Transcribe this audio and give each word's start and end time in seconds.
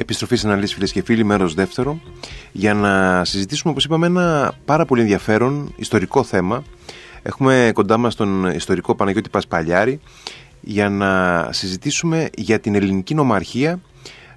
Επιστροφή 0.00 0.36
στην 0.36 0.48
αναλύση 0.50 0.74
φίλες 0.74 0.92
και 0.92 1.02
φίλοι, 1.02 1.24
μέρος 1.24 1.54
δεύτερο, 1.54 2.00
για 2.52 2.74
να 2.74 3.24
συζητήσουμε, 3.24 3.72
όπως 3.72 3.84
είπαμε, 3.84 4.06
ένα 4.06 4.52
πάρα 4.64 4.84
πολύ 4.84 5.00
ενδιαφέρον 5.00 5.72
ιστορικό 5.76 6.22
θέμα. 6.22 6.62
Έχουμε 7.22 7.70
κοντά 7.74 7.96
μας 7.96 8.14
τον 8.14 8.44
ιστορικό 8.44 8.94
Παναγιώτη 8.94 9.28
Πασπαλιάρη 9.28 10.00
για 10.60 10.88
να 10.88 11.48
συζητήσουμε 11.52 12.28
για 12.36 12.60
την 12.60 12.74
ελληνική 12.74 13.14
νομαρχία, 13.14 13.80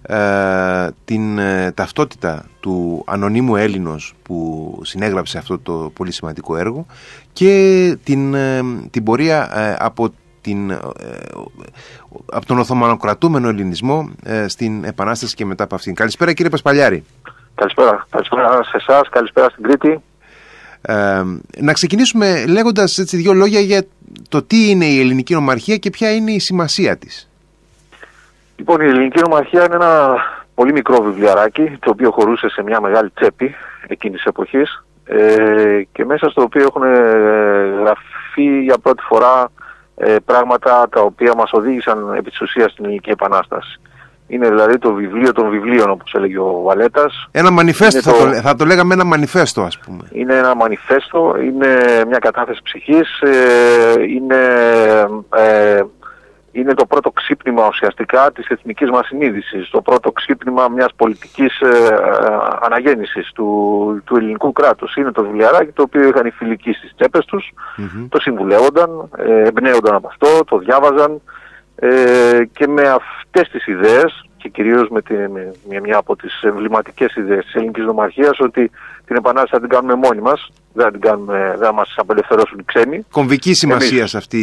ε, 0.01 0.87
την 1.05 1.37
ε, 1.37 1.71
ταυτότητα 1.71 2.45
του 2.59 3.03
ανωνύμου 3.07 3.55
Έλληνος 3.55 4.13
που 4.21 4.79
συνέγραψε 4.83 5.37
αυτό 5.37 5.59
το 5.59 5.91
πολύ 5.95 6.11
σημαντικό 6.11 6.57
έργο 6.57 6.85
και 7.33 7.97
την, 8.03 8.33
ε, 8.33 8.61
την 8.89 9.03
πορεία 9.03 9.49
από 9.79 10.09
την, 10.43 10.69
ε, 10.69 10.77
από 12.33 12.45
τον 12.45 12.59
Οθωμανοκρατούμενο 12.59 13.47
ελληνισμό 13.47 14.09
ε, 14.23 14.47
στην 14.47 14.83
Επανάσταση 14.83 15.35
και 15.35 15.45
μετά 15.45 15.63
από 15.63 15.75
αυτήν. 15.75 15.95
Καλησπέρα 15.95 16.33
κύριε 16.33 16.49
Πασπαλιάρη. 16.49 17.03
Καλησπέρα. 17.55 18.07
Καλησπέρα 18.09 18.63
σε 18.63 18.77
εσάς, 18.77 19.09
καλησπέρα 19.09 19.49
στην 19.49 19.63
Κρήτη. 19.63 20.01
Ε, 20.81 21.23
να 21.59 21.73
ξεκινήσουμε 21.73 22.45
λέγοντας 22.45 22.97
έτσι 22.97 23.17
δύο 23.17 23.33
λόγια 23.33 23.59
για 23.59 23.85
το 24.29 24.43
τι 24.43 24.69
είναι 24.69 24.85
η 24.85 24.99
ελληνική 24.99 25.33
νομαρχία 25.33 25.77
και 25.77 25.89
ποια 25.89 26.15
είναι 26.15 26.31
η 26.31 26.39
σημασία 26.39 26.97
της. 26.97 27.29
Λοιπόν, 28.55 28.81
η 28.81 28.85
ελληνική 28.85 29.21
νομαρχία 29.21 29.63
είναι 29.63 29.75
ένα 29.75 30.15
πολύ 30.55 30.71
μικρό 30.71 31.03
βιβλιαράκι 31.03 31.77
το 31.79 31.89
οποίο 31.89 32.11
χωρούσε 32.11 32.49
σε 32.49 32.63
μια 32.63 32.81
μεγάλη 32.81 33.09
τσέπη 33.09 33.55
εκείνης 33.87 34.17
της 34.17 34.25
εποχής 34.25 34.85
ε, 35.05 35.81
και 35.91 36.05
μέσα 36.05 36.29
στο 36.29 36.41
οποίο 36.41 36.61
έχουν 36.61 36.81
γραφεί 37.79 38.63
για 38.63 38.77
πρώτη 38.77 39.03
φορά 39.07 39.51
ε, 39.95 40.15
πράγματα 40.25 40.87
τα 40.89 41.01
οποία 41.01 41.33
μας 41.37 41.51
οδήγησαν 41.51 42.13
επί 42.17 42.29
της 42.29 42.41
ουσίας 42.41 42.71
στην 42.71 42.85
Ελληνική 42.85 43.09
Επανάσταση. 43.09 43.79
Είναι 44.27 44.49
δηλαδή 44.49 44.77
το 44.77 44.93
βιβλίο 44.93 45.31
των 45.31 45.49
βιβλίων 45.49 45.89
όπως 45.89 46.13
έλεγε 46.13 46.39
ο 46.39 46.61
Βαλέτας. 46.61 47.27
Ένα 47.31 47.51
μανιφέστο 47.51 48.01
θα, 48.01 48.11
το, 48.11 48.33
θα 48.33 48.55
το 48.55 48.65
λέγαμε 48.65 48.93
ένα 48.93 49.03
μανιφέστο 49.03 49.61
ας 49.61 49.77
πούμε. 49.77 50.01
Είναι 50.11 50.35
ένα 50.37 50.55
μανιφέστο, 50.55 51.35
είναι 51.43 51.67
μια 52.07 52.19
κατάθεση 52.19 52.61
ψυχής, 52.63 53.19
ε, 53.21 54.01
είναι 54.07 54.35
ε, 55.35 55.81
είναι 56.53 56.73
το 56.73 56.85
πρώτο 56.85 57.11
ξύπνημα 57.11 57.67
ουσιαστικά 57.67 58.31
της 58.31 58.47
εθνικής 58.47 58.89
μας 58.89 59.07
συνείδησης, 59.07 59.69
το 59.69 59.81
πρώτο 59.81 60.11
ξύπνημα 60.11 60.67
μιας 60.67 60.93
πολιτικής 60.95 61.59
ε, 61.61 61.67
ε 61.67 61.97
αναγέννησης 62.61 63.31
του, 63.31 63.47
του 64.05 64.15
ελληνικού 64.15 64.51
κράτους. 64.51 64.95
Είναι 64.95 65.11
το 65.11 65.23
βιβλιαράκι 65.23 65.71
το 65.71 65.81
οποίο 65.81 66.07
είχαν 66.07 66.25
οι 66.25 66.31
φιλικοί 66.31 66.71
στις 66.73 66.93
τσέπες 66.95 67.25
τους, 67.25 67.51
το 68.09 68.19
συμβουλεύονταν, 68.19 69.09
ε, 69.17 69.47
εμπνέονταν 69.47 69.95
από 69.95 70.07
αυτό, 70.07 70.43
το 70.45 70.57
διάβαζαν 70.57 71.21
ε, 71.75 72.41
και 72.53 72.67
με 72.67 72.81
αυτές 72.81 73.49
τις 73.49 73.67
ιδέες 73.67 74.29
και 74.43 74.49
κυρίως 74.49 74.89
με, 74.89 75.01
τη, 75.01 75.13
με 75.69 75.79
μια 75.83 75.97
από 75.97 76.15
τις 76.15 76.41
εμβληματικές 76.41 77.15
ιδέες 77.15 77.45
της 77.45 77.53
ελληνικής 77.53 77.85
νομαρχίας 77.85 78.39
ότι 78.39 78.71
την 79.05 79.15
επανάσταση 79.15 79.51
θα 79.51 79.59
την 79.59 79.69
κάνουμε 79.69 79.95
μόνοι 79.95 80.21
μας, 80.21 80.51
δεν, 80.73 80.91
την 80.91 81.01
κάνουμε, 81.01 81.55
δεν 81.57 81.65
θα 81.67 81.73
μας 81.73 81.93
απελευθερώσουν 81.97 82.59
οι 82.59 82.63
ξένοι. 82.63 83.05
Κομβική 83.11 83.53
σημασία 83.53 84.07
σε 84.07 84.17
αυτή 84.17 84.39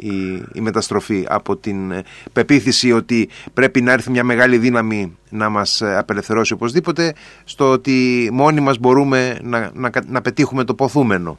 η, 0.00 0.46
η, 0.52 0.60
μεταστροφή 0.60 1.26
από 1.28 1.56
την 1.56 1.90
ε, 1.90 2.02
πεποίθηση 2.32 2.92
ότι 2.92 3.28
πρέπει 3.54 3.80
να 3.80 3.92
έρθει 3.92 4.10
μια 4.10 4.24
μεγάλη 4.24 4.58
δύναμη 4.58 5.18
να 5.30 5.48
μας 5.48 5.80
ε, 5.80 5.96
απελευθερώσει 5.96 6.52
οπωσδήποτε 6.52 7.14
στο 7.44 7.70
ότι 7.70 8.28
μόνοι 8.32 8.60
μας 8.60 8.78
μπορούμε 8.78 9.38
να, 9.42 9.70
να, 9.74 9.90
να 10.06 10.22
πετύχουμε 10.22 10.64
το 10.64 10.74
ποθούμενο. 10.74 11.38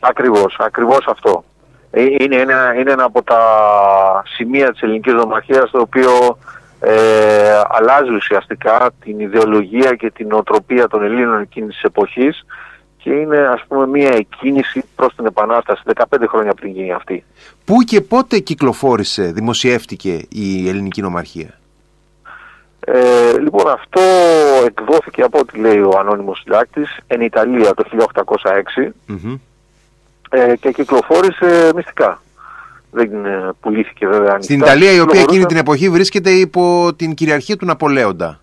Ακριβώς, 0.00 0.56
ακριβώς 0.58 1.06
αυτό. 1.08 1.44
Ε, 1.90 2.02
είναι 2.02 2.36
ένα, 2.36 2.74
είναι 2.78 2.92
ένα 2.92 3.04
από 3.04 3.22
τα 3.22 3.40
σημεία 4.34 4.70
της 4.70 4.80
ελληνικής 4.80 5.12
νομαρχίας 5.12 5.70
το 5.70 5.80
οποίο 5.80 6.38
ε, 6.84 7.60
αλλάζει 7.68 8.14
ουσιαστικά 8.14 8.90
την 9.04 9.20
ιδεολογία 9.20 9.94
και 9.94 10.10
την 10.10 10.32
οτροπία 10.32 10.88
των 10.88 11.02
Ελλήνων 11.02 11.40
εκείνης 11.40 11.74
της 11.74 11.82
εποχής 11.82 12.44
και 12.96 13.10
είναι 13.10 13.38
ας 13.38 13.64
πούμε 13.68 13.86
μια 13.86 14.12
εκκίνηση 14.12 14.84
προς 14.96 15.14
την 15.14 15.26
Επανάσταση 15.26 15.82
15 15.94 16.02
χρόνια 16.28 16.54
πριν 16.54 16.70
γίνει 16.70 16.92
αυτή. 16.92 17.24
Πού 17.64 17.82
και 17.82 18.00
πότε 18.00 18.38
κυκλοφόρησε, 18.38 19.32
δημοσιεύτηκε 19.32 20.20
η 20.28 20.68
ελληνική 20.68 21.00
νομαρχία; 21.00 21.58
Ε, 22.80 23.38
λοιπόν 23.38 23.68
αυτό 23.68 24.00
εκδόθηκε 24.66 25.22
από 25.22 25.38
ό,τι 25.38 25.58
λέει 25.58 25.78
ο 25.80 25.98
ανώνυμος 25.98 26.38
συντάκτης 26.38 26.96
εν 27.06 27.20
Ιταλία 27.20 27.74
το 27.74 27.84
1806 28.80 28.92
ε, 30.30 30.56
και 30.56 30.72
κυκλοφόρησε 30.72 31.72
μυστικά 31.74 32.20
δεν 32.92 33.24
ε, 33.24 33.50
πουλήθηκε 33.60 34.06
βέβαια 34.06 34.32
ανοιχτά. 34.32 34.42
Στην 34.42 34.60
Ιταλία 34.60 34.92
η 34.92 35.00
οποία 35.00 35.20
εκείνη 35.20 35.44
την 35.44 35.56
εποχή 35.56 35.90
βρίσκεται 35.90 36.30
υπό 36.30 36.94
την 36.96 37.14
κυριαρχία 37.14 37.56
του 37.56 37.66
Ναπολέοντα. 37.66 38.40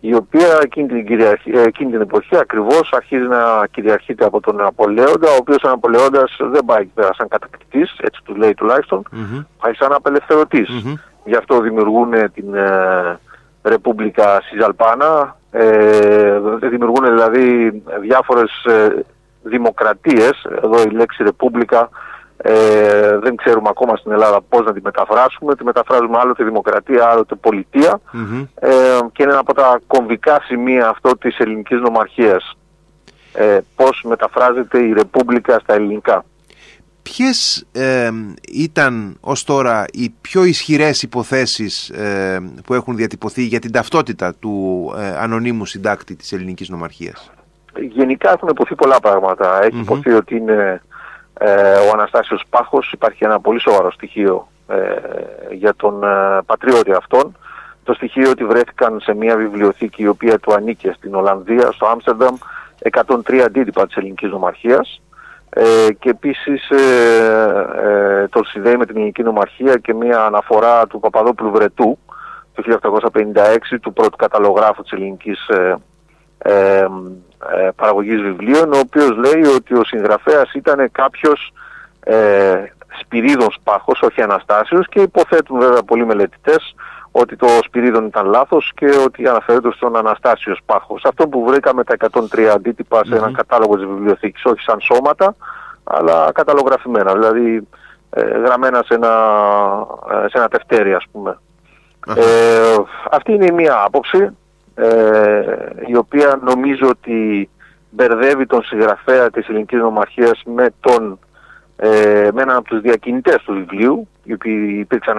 Η 0.00 0.14
οποία 0.14 0.58
εκείνη 0.62 0.88
την, 0.88 1.06
κυριαρχία, 1.06 1.60
εκείνη 1.60 1.90
την 1.90 2.00
εποχή 2.00 2.36
ακριβώς 2.36 2.92
αρχίζει 2.92 3.26
να 3.26 3.66
κυριαρχείται 3.70 4.24
από 4.24 4.40
τον 4.40 4.56
Ναπολέοντα, 4.56 5.30
ο 5.30 5.36
οποίος 5.40 5.62
ο 5.62 5.68
Ναπολέοντας 5.68 6.36
δεν 6.40 6.64
πάει 6.64 6.84
πέρα 6.84 7.14
σαν 7.14 7.28
κατακτητής, 7.28 7.96
έτσι 8.00 8.20
του 8.24 8.34
λέει 8.34 8.54
τουλάχιστον, 8.54 9.02
mm-hmm. 9.12 9.44
πάει 9.60 9.74
σαν 9.74 9.92
απελευθερωτής. 9.92 10.68
Mm-hmm. 10.70 10.94
Γι' 11.24 11.36
αυτό 11.36 11.60
δημιουργούν 11.60 12.10
την 12.34 12.54
ε, 12.54 13.18
Ρεπούμπλικα 13.62 14.40
Σιζαλπάνα, 14.42 15.36
ε, 15.50 16.38
δημιουργούν 16.60 17.04
δηλαδή 17.04 17.82
διάφορες 18.00 18.64
ε, 18.64 19.04
δημοκρατίες, 19.42 20.46
εδώ 20.62 20.82
η 20.82 20.90
λέξη 20.90 21.22
Ρεπούμπλικα 21.22 21.88
ε, 22.36 23.18
δεν 23.18 23.36
ξέρουμε 23.36 23.68
ακόμα 23.68 23.96
στην 23.96 24.12
Ελλάδα 24.12 24.40
πώς 24.48 24.64
να 24.64 24.72
τη 24.72 24.80
μεταφράσουμε. 24.82 25.54
Τη 25.54 25.64
μεταφράζουμε 25.64 26.18
άλλοτε 26.18 26.44
δημοκρατία, 26.44 27.06
άλλοτε 27.06 27.34
Ε, 28.54 28.68
και 29.12 29.22
είναι 29.22 29.30
ένα 29.30 29.38
από 29.38 29.54
τα 29.54 29.80
κομβικά 29.86 30.40
σημεία 30.44 30.88
αυτό 30.88 31.16
της 31.16 31.38
ελληνικής 31.38 31.80
νομαρχίας. 31.80 32.56
Ε, 33.32 33.58
πώς 33.76 34.04
μεταφράζεται 34.08 34.78
η 34.78 34.92
Ρεπούμπλικα 34.92 35.58
στα 35.58 35.74
ελληνικά. 35.74 36.24
Ποιες 37.02 37.66
ε, 37.72 38.10
ήταν 38.52 39.16
ως 39.20 39.44
τώρα 39.44 39.84
οι 39.92 40.14
πιο 40.20 40.44
ισχυρές 40.44 41.02
υποθέσεις 41.02 41.88
ε, 41.90 42.52
που 42.64 42.74
έχουν 42.74 42.96
διατυπωθεί 42.96 43.42
για 43.42 43.58
την 43.58 43.72
ταυτότητα 43.72 44.34
του 44.34 44.92
ε, 44.98 45.16
ανωνύμου 45.18 45.64
συντάκτη 45.64 46.16
της 46.16 46.32
ελληνικής 46.32 46.68
νομαρχίας; 46.68 47.30
Γενικά 47.80 48.32
έχουν 48.32 48.48
υποθεί 48.48 48.74
πολλά 48.74 49.00
πράγματα. 49.00 49.64
Έχει 49.64 49.78
υποθεί 49.78 50.10
ότι 50.10 50.36
είναι 50.36 50.82
ε, 51.38 51.72
ο 51.72 51.90
Αναστάσιος 51.92 52.42
Πάχος. 52.50 52.92
Υπάρχει 52.92 53.24
ένα 53.24 53.40
πολύ 53.40 53.60
σοβαρό 53.60 53.92
στοιχείο 53.92 54.48
ε, 54.68 54.76
για 55.50 55.74
τον 55.74 56.04
ε, 56.04 56.38
πατριώτη 56.46 56.92
αυτόν. 56.92 57.36
Το 57.84 57.94
στοιχείο 57.94 58.30
ότι 58.30 58.44
βρέθηκαν 58.44 59.00
σε 59.00 59.14
μια 59.14 59.36
βιβλιοθήκη 59.36 60.02
η 60.02 60.08
οποία 60.08 60.38
του 60.38 60.54
ανήκε 60.54 60.92
στην 60.96 61.14
Ολλανδία, 61.14 61.70
στο 61.72 61.86
Άμστερνταμ, 61.86 62.34
103 63.04 63.38
αντίτυπα 63.38 63.86
της 63.86 63.96
ελληνικής 63.96 64.30
νομαρχίας. 64.30 65.00
Ε, 65.56 65.92
και 65.98 66.08
επίσης 66.08 66.70
ε, 66.70 66.76
ε, 67.82 68.28
το 68.28 68.44
συνδέει 68.44 68.76
με 68.76 68.86
την 68.86 68.96
ελληνική 68.96 69.22
νομαρχία 69.22 69.76
και 69.76 69.94
μια 69.94 70.24
αναφορά 70.24 70.86
του 70.86 71.00
Παπαδόπουλου 71.00 71.50
Βρετού 71.50 71.98
το 72.54 72.78
1856 73.14 73.78
του 73.80 73.92
πρώτου 73.92 74.16
καταλογράφου 74.16 74.82
της 74.82 74.92
ελληνικής 74.92 75.50
ε, 76.44 76.78
ε, 76.80 76.86
ε, 77.52 77.70
παραγωγής 77.76 78.20
βιβλίων, 78.20 78.72
ο 78.72 78.78
οποίος 78.78 79.10
λέει 79.10 79.54
ότι 79.56 79.74
ο 79.74 79.84
συγγραφέας 79.84 80.52
ήταν 80.52 80.90
κάποιος 80.92 81.52
ε, 82.00 82.54
Σπυρίδων 83.00 83.50
Σπάχος, 83.50 84.02
όχι 84.02 84.22
Αναστάσιος 84.22 84.88
και 84.88 85.00
υποθέτουν 85.00 85.58
βέβαια 85.58 85.82
πολλοί 85.82 86.06
μελετητές 86.06 86.74
ότι 87.10 87.36
το 87.36 87.46
Σπυρίδων 87.64 88.06
ήταν 88.06 88.26
λάθος 88.26 88.72
και 88.74 88.86
ότι 89.04 89.28
αναφέρεται 89.28 89.72
στον 89.72 89.96
Αναστάσιο 89.96 90.54
Σπάχος. 90.56 91.04
Αυτό 91.04 91.28
που 91.28 91.44
βρήκαμε 91.44 91.84
τα 91.84 91.96
103 92.34 92.44
αντίτυπα 92.44 93.04
σε 93.04 93.16
έναν 93.16 93.34
κατάλογο 93.34 93.74
της 93.76 93.84
βιβλιοθήκης, 93.84 94.44
όχι 94.44 94.60
σαν 94.60 94.80
σώματα, 94.80 95.36
αλλά 95.84 96.30
καταλογραφημένα, 96.32 97.12
δηλαδή 97.12 97.68
ε, 98.10 98.22
γραμμένα 98.22 98.82
σε 98.86 98.94
ένα, 98.94 99.12
ε, 100.10 100.28
σε 100.28 100.38
ένα 100.38 100.48
τευτέρι 100.48 100.94
ας 100.94 101.04
πούμε. 101.12 101.38
Ε, 102.16 102.76
αυτή 103.10 103.32
είναι 103.32 103.46
η 103.46 103.52
μία 103.52 103.82
άποψη 103.84 104.18
ε, 104.18 104.32
η 105.86 105.96
οποία 105.96 106.40
νομίζω 106.42 106.88
ότι 106.88 107.48
μπερδεύει 107.90 108.46
τον 108.46 108.62
συγγραφέα 108.62 109.30
της 109.30 109.48
ελληνικής 109.48 109.78
νομαρχίας 109.80 110.42
με, 110.44 110.66
τον, 110.80 111.18
ε, 111.76 112.28
με 112.32 112.42
έναν 112.42 112.56
από 112.56 112.68
τους 112.68 112.80
διακινητές 112.80 113.42
του 113.44 113.52
βιβλίου, 113.52 114.08
οι 114.22 114.32
οποίοι 114.32 114.76
υπήρξαν 114.80 115.18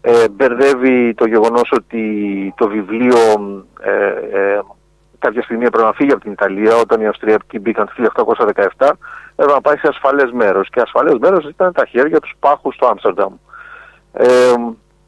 ε, 0.00 0.28
μπερδεύει 0.28 1.14
το 1.14 1.26
γεγονός 1.26 1.72
ότι 1.72 2.02
το 2.56 2.68
βιβλίο 2.68 3.18
ε, 3.80 4.06
ε, 4.38 4.60
κάποια 5.18 5.42
στιγμή 5.42 5.64
έπρεπε 5.64 5.86
να 5.86 5.92
φύγει 5.92 6.12
από 6.12 6.20
την 6.20 6.32
Ιταλία 6.32 6.76
όταν 6.76 7.00
οι 7.00 7.06
Αυστριακοί 7.06 7.58
μπήκαν 7.58 7.90
το 7.96 8.24
1817 8.78 8.90
έπρεπε 9.36 9.52
να 9.52 9.60
πάει 9.60 9.76
σε 9.76 9.88
ασφαλές 9.88 10.30
μέρος. 10.32 10.68
Και 10.68 10.80
ασφαλές 10.80 11.18
μέρος 11.20 11.48
ήταν 11.48 11.72
τα 11.72 11.84
χέρια 11.84 12.20
τους 12.20 12.30
Σπάχου 12.36 12.72
στο 12.72 12.86
Άμστερνταμ. 12.86 13.34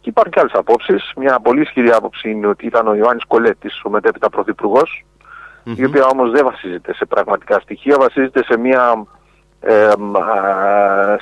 Ε, 0.06 0.12
και 0.12 0.12
υπάρχουν 0.14 0.32
και 0.32 0.41
άλλες 0.41 0.53
απόψεις. 0.53 1.12
Μια 1.17 1.41
πολύ 1.41 1.61
ισχυρή 1.61 1.91
άποψη 1.91 2.31
είναι 2.31 2.47
ότι 2.47 2.67
ήταν 2.67 2.88
ο 2.88 2.94
Ιωάννης 2.94 3.25
Κολέτης, 3.25 3.81
ο 3.85 3.91
μετέπειτα 3.91 4.31
πρωθυπουργός, 4.31 5.05
mm-hmm. 5.67 5.76
η 5.76 5.85
οποία 5.85 6.06
όμως 6.06 6.31
δεν 6.31 6.44
βασίζεται 6.44 6.94
σε 6.94 7.05
πραγματικά 7.06 7.61
στοιχεία, 7.61 7.97
βασίζεται 7.99 8.44
σε 8.44 8.58
μια, 8.58 9.06
ε, 9.61 9.91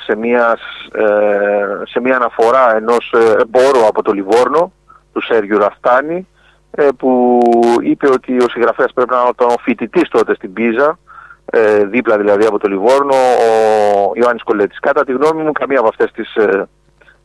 σε 0.04 0.16
μια, 0.16 0.58
ε, 0.92 1.82
σε 1.84 2.00
μια 2.00 2.16
αναφορά 2.16 2.76
ενός 2.76 3.12
ε, 3.16 3.40
εμπόρου 3.40 3.86
από 3.88 4.02
το 4.02 4.12
Λιβόρνο, 4.12 4.72
του 5.12 5.22
Σέργιου 5.22 5.58
Ραφτάνη, 5.58 6.28
ε, 6.70 6.88
που 6.98 7.40
είπε 7.82 8.08
ότι 8.08 8.36
ο 8.36 8.48
συγγραφέας 8.48 8.92
πρέπει 8.92 9.10
να 9.10 9.28
ήταν 9.32 9.48
ο 9.48 9.60
φοιτητής 9.60 10.08
τότε 10.08 10.34
στην 10.34 10.52
Πίζα, 10.52 10.98
ε, 11.46 11.84
δίπλα 11.84 12.18
δηλαδή 12.18 12.46
από 12.46 12.58
το 12.58 12.68
Λιβόρνο, 12.68 13.14
ο 13.14 14.12
Ιωάννης 14.14 14.42
Κολέτης. 14.42 14.80
Κατά 14.80 15.04
τη 15.04 15.12
γνώμη 15.12 15.42
μου, 15.42 15.52
καμία 15.52 15.78
από 15.78 15.88
αυτές 15.88 16.12
τις, 16.12 16.34
ε, 16.34 16.68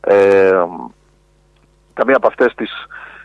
ε 0.00 0.64
καμία 2.00 2.16
από 2.16 2.26
αυτές 2.26 2.54
τις 2.54 2.70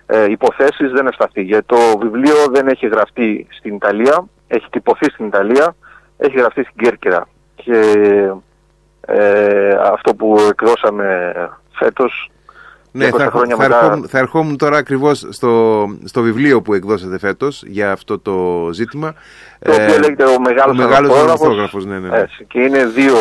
ε, 0.06 0.32
υποθέσεις 0.32 0.92
δεν 0.92 1.08
ευσταθεί. 1.08 1.42
Γιατί 1.42 1.66
το 1.66 1.98
βιβλίο 2.00 2.36
δεν 2.52 2.68
έχει 2.68 2.88
γραφτεί 2.88 3.48
στην 3.50 3.76
Ιταλία, 3.76 4.26
έχει 4.48 4.68
τυπωθεί 4.70 5.10
στην 5.10 5.26
Ιταλία, 5.26 5.76
έχει 6.18 6.38
γραφτεί 6.38 6.64
στην 6.64 6.76
Κέρκυρα. 6.76 7.28
Και 7.56 7.80
ε, 9.02 9.76
αυτό 9.94 10.16
που 10.16 10.38
εκδώσαμε 10.50 11.34
φέτος 11.72 12.30
ναι, 12.92 13.10
θα, 13.10 13.18
θα, 13.18 13.24
ερχόμουν, 13.64 14.08
θα 14.08 14.18
ερχόμουν 14.18 14.58
τώρα 14.58 14.78
ακριβώς 14.78 15.28
στο, 15.30 15.86
στο 16.04 16.22
βιβλίο 16.22 16.62
που 16.62 16.74
εκδώσατε 16.74 17.20
φέτος 17.20 17.64
για 17.66 17.92
αυτό 17.92 18.20
το 18.20 18.70
ζήτημα. 18.74 19.14
Το 19.60 19.72
οποίο 19.72 19.94
ε, 19.94 20.00
λέγεται 20.00 20.24
Ο 20.24 20.40
Μεγάλος 20.40 20.80
Ανορθόγραφο. 21.16 21.80
Ναι, 21.80 22.00
ναι, 22.00 22.08
ναι. 22.08 22.26
Και 22.48 22.60
είναι 22.60 22.86
δύο, 22.86 23.16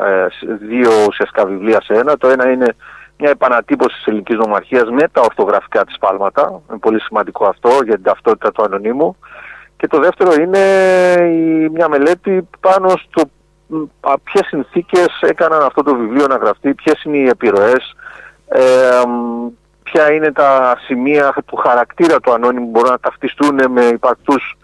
ε, 0.00 0.26
δύο 0.68 0.90
ουσιαστικά 1.08 1.46
βιβλία 1.46 1.80
σε 1.82 1.92
ένα. 1.92 2.16
Το 2.16 2.28
ένα 2.28 2.50
είναι 2.50 2.76
μια 3.18 3.30
επανατύπωση 3.30 3.96
της 3.96 4.06
ελληνικής 4.06 4.36
νομαρχίας 4.36 4.90
με 4.90 5.08
τα 5.12 5.20
ορθογραφικά 5.20 5.84
της 5.84 5.98
πάλματα. 5.98 6.62
Είναι 6.68 6.78
πολύ 6.78 7.00
σημαντικό 7.00 7.46
αυτό 7.46 7.70
για 7.84 7.94
την 7.94 8.02
ταυτότητα 8.02 8.52
του 8.52 8.62
ανωνύμου. 8.62 9.16
Και 9.76 9.86
το 9.86 9.98
δεύτερο 9.98 10.32
είναι 10.34 10.58
η, 11.30 11.68
μια 11.68 11.88
μελέτη 11.88 12.48
πάνω 12.60 12.88
στο 12.88 13.22
ποιες 14.22 14.46
συνθήκες 14.46 15.18
έκαναν 15.20 15.62
αυτό 15.62 15.82
το 15.82 15.94
βιβλίο 15.94 16.26
να 16.26 16.36
γραφτεί, 16.36 16.74
ποιες 16.74 17.02
είναι 17.04 17.16
οι 17.16 17.28
επιρροές, 17.28 17.94
ε, 18.48 19.00
ποια 19.82 20.12
είναι 20.12 20.32
τα 20.32 20.76
σημεία 20.86 21.34
του 21.46 21.56
χαρακτήρα 21.56 22.20
του 22.20 22.32
ανώνυμου 22.32 22.64
που 22.64 22.70
μπορούν 22.70 22.90
να 22.90 22.98
ταυτιστούν 22.98 23.60
με 23.70 23.84
υπαρκτούς 23.84 24.56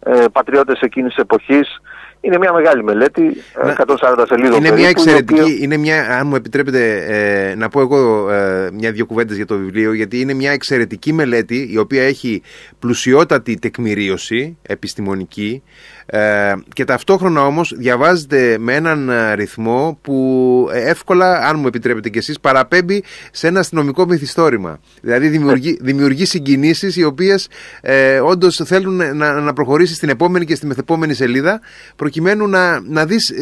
ε, 0.00 0.24
πατριώτες 0.32 0.80
εκείνης 0.80 1.14
της 1.14 1.22
εποχής. 1.22 1.80
Είναι 2.20 2.38
μια 2.38 2.52
μεγάλη 2.52 2.84
μελέτη, 2.84 3.36
140 3.76 4.24
σελίδων. 4.28 4.58
Είναι 4.58 4.72
μια 4.72 4.88
εξαιρετική, 4.88 5.58
είναι 5.62 5.76
μια, 5.76 6.18
αν 6.18 6.26
μου 6.26 6.34
επιτρέπετε 6.34 7.04
ε, 7.06 7.54
να 7.54 7.68
πω 7.68 7.80
εγώ 7.80 8.30
ε, 8.30 8.70
μια-δυο 8.72 9.06
κουβέντες 9.06 9.36
για 9.36 9.46
το 9.46 9.56
βιβλίο, 9.56 9.92
γιατί 9.92 10.20
είναι 10.20 10.34
μια 10.34 10.50
εξαιρετική 10.50 11.12
μελέτη 11.12 11.68
η 11.72 11.78
οποία 11.78 12.02
έχει 12.02 12.42
πλουσιότατη 12.78 13.58
τεκμηρίωση 13.58 14.58
επιστημονική, 14.62 15.62
ε, 16.06 16.52
και 16.72 16.84
ταυτόχρονα 16.84 17.44
όμως 17.46 17.74
διαβάζετε 17.76 18.56
με 18.58 18.74
έναν 18.74 19.08
ε, 19.08 19.34
ρυθμό 19.34 19.98
που 20.02 20.68
ε, 20.72 20.90
εύκολα, 20.90 21.38
αν 21.38 21.58
μου 21.58 21.66
επιτρέπετε 21.66 22.08
κι 22.08 22.18
εσείς, 22.18 22.40
παραπέμπει 22.40 23.04
σε 23.30 23.46
ένα 23.46 23.60
αστυνομικό 23.60 24.06
μυθιστόρημα. 24.06 24.80
Δηλαδή 25.00 25.28
δημιουργεί, 25.28 25.78
δημιουργεί 25.80 26.24
συγκινήσεις 26.24 26.96
οι 26.96 27.04
οποίες 27.04 27.48
ε, 27.80 28.20
όντως 28.20 28.60
θέλουν 28.64 29.16
να, 29.16 29.40
να 29.40 29.52
προχωρήσει 29.52 29.94
στην 29.94 30.08
επόμενη 30.08 30.44
και 30.44 30.54
στη 30.54 30.66
μεθεπόμενη 30.66 31.14
σελίδα 31.14 31.60
προκειμένου 32.06 32.48
να, 32.48 32.80
να 32.80 33.04
δεις 33.04 33.32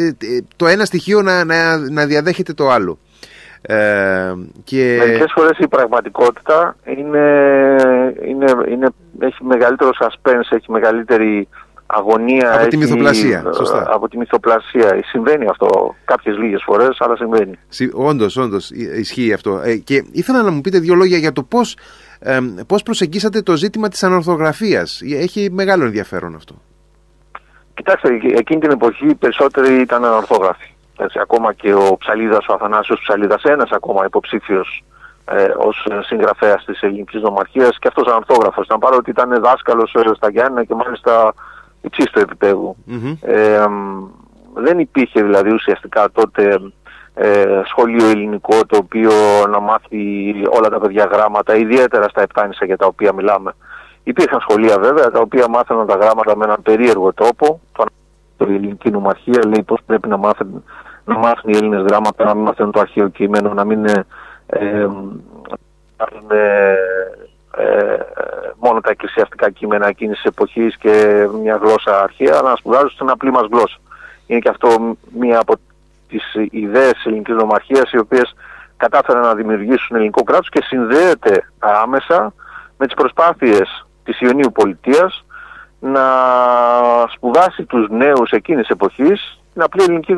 το 0.57 0.67
ένα 0.67 0.85
στοιχείο 0.85 1.23
να, 1.23 1.45
να, 1.45 1.79
να 1.79 2.07
διαδέχεται 2.07 2.53
το 2.53 2.69
άλλο. 2.71 2.99
Ε, 3.63 4.33
και... 4.65 4.97
Μερικές 4.99 5.33
φορές 5.35 5.59
η 5.59 5.69
πραγματικότητα 5.69 6.77
είναι, 6.85 7.27
είναι, 8.29 8.53
είναι, 8.69 8.89
έχει 9.19 9.45
μεγαλύτερο 9.45 9.91
suspense, 10.01 10.49
έχει 10.51 10.71
μεγαλύτερη 10.71 11.49
αγωνία 11.87 12.61
από 12.61 12.69
τη 12.69 12.77
μυθοπλασία. 12.77 13.45
Ε, 13.49 13.55
σωστά. 13.55 13.87
Από 13.91 14.09
τη 14.09 14.19
μυθοπλασία. 14.19 15.01
Συμβαίνει 15.05 15.47
αυτό 15.49 15.95
κάποιες 16.05 16.37
λίγες 16.37 16.63
φορές, 16.65 16.97
αλλά 16.99 17.17
συμβαίνει. 17.17 17.59
Όντως, 17.93 18.37
όντως 18.37 18.71
ισχύει 18.71 19.33
αυτό. 19.33 19.61
Ε, 19.65 19.77
και 19.77 20.05
ήθελα 20.13 20.43
να 20.43 20.51
μου 20.51 20.61
πείτε 20.61 20.79
δύο 20.79 20.95
λόγια 20.95 21.19
για 21.19 21.33
το 21.33 21.43
πώς 21.43 21.77
ε, 22.19 22.39
πώς 22.67 22.83
προσεγγίσατε 22.83 23.43
το 23.43 23.57
ζήτημα 23.57 23.89
της 23.89 24.03
ανορθογραφίας. 24.03 25.01
Έχει 25.05 25.51
μεγάλο 25.53 25.85
ενδιαφέρον 25.85 26.35
αυτό. 26.35 26.55
Κοιτάξτε, 27.75 28.09
εκείνη 28.15 28.61
την 28.61 28.71
εποχή 28.71 29.07
οι 29.07 29.15
περισσότεροι 29.15 29.81
ήταν 29.81 30.05
ανορθόγραφοι. 30.05 30.75
Έτσι, 30.99 31.19
ακόμα 31.23 31.53
και 31.53 31.75
ο 31.75 31.97
Ψαλίδας, 31.99 32.47
ο 32.49 32.53
Αθανάσιος 32.53 33.01
Ψαλίδας, 33.01 33.43
ένας 33.43 33.71
ακόμα 33.71 34.05
υποψήφιος 34.05 34.85
ε, 35.25 35.45
ως 35.57 35.87
συγγραφέας 36.07 36.65
της 36.65 36.83
ελληνικής 36.83 37.23
νομαρχίας 37.23 37.79
και 37.79 37.89
αυτός 37.89 38.07
ανορθόγραφος. 38.07 38.67
Να 38.67 38.79
πάρω 38.79 38.97
ότι 38.97 39.11
ήταν 39.11 39.41
δάσκαλος 39.43 39.95
στα 40.17 40.31
Γιάννα 40.31 40.65
και 40.65 40.75
μάλιστα 40.75 41.35
υψίστου 41.81 42.21
επίπεδου. 42.21 42.77
Ε, 43.21 43.67
δεν 44.55 44.79
υπήρχε 44.79 45.23
δηλαδή 45.23 45.53
ουσιαστικά 45.53 46.11
τότε 46.13 46.59
ε, 47.15 47.61
σχολείο 47.65 48.09
ελληνικό 48.09 48.67
το 48.67 48.77
οποίο 48.77 49.13
να 49.51 49.61
μάθει 49.61 50.33
όλα 50.51 50.69
τα 50.69 50.79
παιδιά 50.81 51.09
γράμματα, 51.13 51.57
ιδιαίτερα 51.57 52.09
στα 52.09 52.23
επτάνησα 52.23 52.65
για 52.65 52.77
τα 52.77 52.87
οποία 52.87 53.13
μιλάμε. 53.13 53.55
Υπήρχαν 54.05 54.41
σχολεία 54.41 54.79
βέβαια 54.79 55.11
τα 55.11 55.21
οποία 55.21 55.49
μάθαιναν 55.49 55.87
τα 55.87 55.95
γράμματα 55.95 56.37
με 56.37 56.45
έναν 56.45 56.63
περίεργο 56.63 57.13
τρόπο. 57.13 57.61
Το 58.37 58.45
ελληνική 58.49 58.91
νομαρχία 58.91 59.47
λέει 59.47 59.63
πώς 59.63 59.81
πρέπει 59.87 60.09
να 60.09 60.17
μάθουν, 60.17 60.65
να 61.05 61.19
μάθουν 61.19 61.53
οι 61.53 61.57
Έλληνες 61.57 61.83
γράμματα, 61.83 62.25
να 62.25 62.35
μην 62.35 62.45
μάθουν 62.45 62.71
το 62.71 62.81
αρχαίο 62.81 63.09
κείμενο, 63.09 63.55
να 63.55 63.65
μην 63.65 63.85
ε, 63.85 64.07
ε, 64.47 64.89
ε, 67.57 67.97
μόνο 68.59 68.81
τα 68.81 68.91
εκκλησιαστικά 68.91 69.51
κείμενα 69.51 69.89
εκείνης 69.89 70.17
της 70.17 70.25
εποχής 70.25 70.77
και 70.77 71.27
μια 71.43 71.57
γλώσσα 71.57 72.03
αρχαία, 72.03 72.37
αλλά 72.39 72.49
να 72.49 72.57
σπουδάζουν 72.57 72.91
στην 72.91 73.11
απλή 73.11 73.31
μας 73.31 73.47
γλώσσα. 73.51 73.79
Είναι 74.27 74.39
και 74.39 74.49
αυτό 74.49 74.97
μία 75.19 75.39
από 75.39 75.55
τις 76.09 76.35
ιδέες 76.51 76.93
της 76.93 77.05
ελληνικής 77.05 77.35
νομαρχίας 77.35 77.93
οι 77.93 77.99
οποίες 77.99 78.35
κατάφεραν 78.77 79.23
να 79.23 79.35
δημιουργήσουν 79.35 79.97
ελληνικό 79.97 80.23
κράτος 80.23 80.49
και 80.49 80.63
συνδέεται 80.63 81.49
άμεσα 81.59 82.33
με 82.79 82.87
τις 82.87 82.95
προσπάθειες 82.95 83.84
της 84.05 84.21
Ιωνίου 84.21 84.53
Πολιτείας 84.53 85.25
να 85.81 86.05
σπουδάσει 87.15 87.65
τους 87.65 87.89
νέους 87.91 88.31
εκείνης 88.31 88.61
της 88.61 88.71
εποχής 88.71 89.41
την 89.53 89.63
απλή 89.63 89.83
ελληνική 89.83 90.17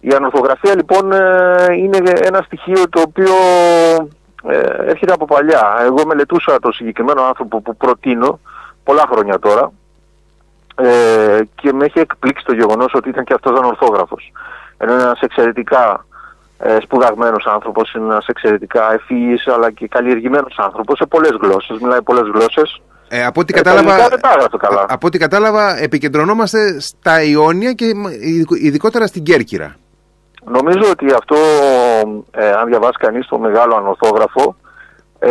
η 0.00 0.12
ανορθογραφία 0.14 0.74
λοιπόν 0.74 1.12
ε, 1.12 1.66
είναι 1.76 2.12
ένα 2.22 2.42
στοιχείο 2.42 2.88
το 2.88 3.00
οποίο 3.00 3.34
ε, 4.48 4.90
έρχεται 4.90 5.12
από 5.12 5.24
παλιά. 5.24 5.76
Εγώ 5.80 6.06
μελετούσα 6.06 6.58
το 6.58 6.72
συγκεκριμένο 6.72 7.22
άνθρωπο 7.22 7.60
που 7.60 7.76
προτείνω 7.76 8.40
πολλά 8.84 9.04
χρόνια 9.12 9.38
τώρα 9.38 9.72
ε, 10.74 11.40
και 11.54 11.72
με 11.72 11.84
έχει 11.84 11.98
εκπλήξει 11.98 12.44
το 12.44 12.54
γεγονός 12.54 12.92
ότι 12.94 13.08
ήταν 13.08 13.24
και 13.24 13.34
αυτός 13.34 13.58
ανορθόγραφος. 13.58 14.32
Ενώ 14.76 14.92
είναι 14.92 15.02
ένας 15.02 15.20
εξαιρετικά 15.20 16.04
ε, 16.62 16.76
σπουδαγμένος 16.80 17.46
άνθρωπος, 17.46 17.92
είναι 17.92 18.04
ένας 18.04 18.26
εξαιρετικά 18.26 18.92
ευφύης 18.92 19.46
αλλά 19.46 19.70
και 19.70 19.88
καλλιεργημένος 19.88 20.58
άνθρωπος 20.58 20.98
σε 20.98 21.06
πολλές 21.06 21.36
γλώσσες, 21.42 21.78
μιλάει 21.78 22.02
πολλές 22.02 22.30
γλώσσες. 22.34 22.80
Ε, 23.08 23.24
από, 23.24 23.40
ό,τι 23.40 23.52
κατάλαβα, 23.52 23.94
από 24.88 25.06
ό,τι 25.06 25.18
κατάλαβα 25.18 25.78
επικεντρωνόμαστε 25.82 26.80
στα 26.80 27.22
Ιόνια 27.22 27.72
και 27.72 27.84
ειδικότερα 28.62 29.06
στην 29.06 29.22
Κέρκυρα. 29.22 29.76
Νομίζω 30.44 30.90
ότι 30.90 31.06
αυτό, 31.12 31.36
ε, 32.30 32.50
αν 32.50 32.66
διαβάσει 32.68 32.98
κανείς 32.98 33.26
το 33.26 33.38
μεγάλο 33.38 33.76
ανορθόγραφο, 33.76 34.56
ε, 35.18 35.30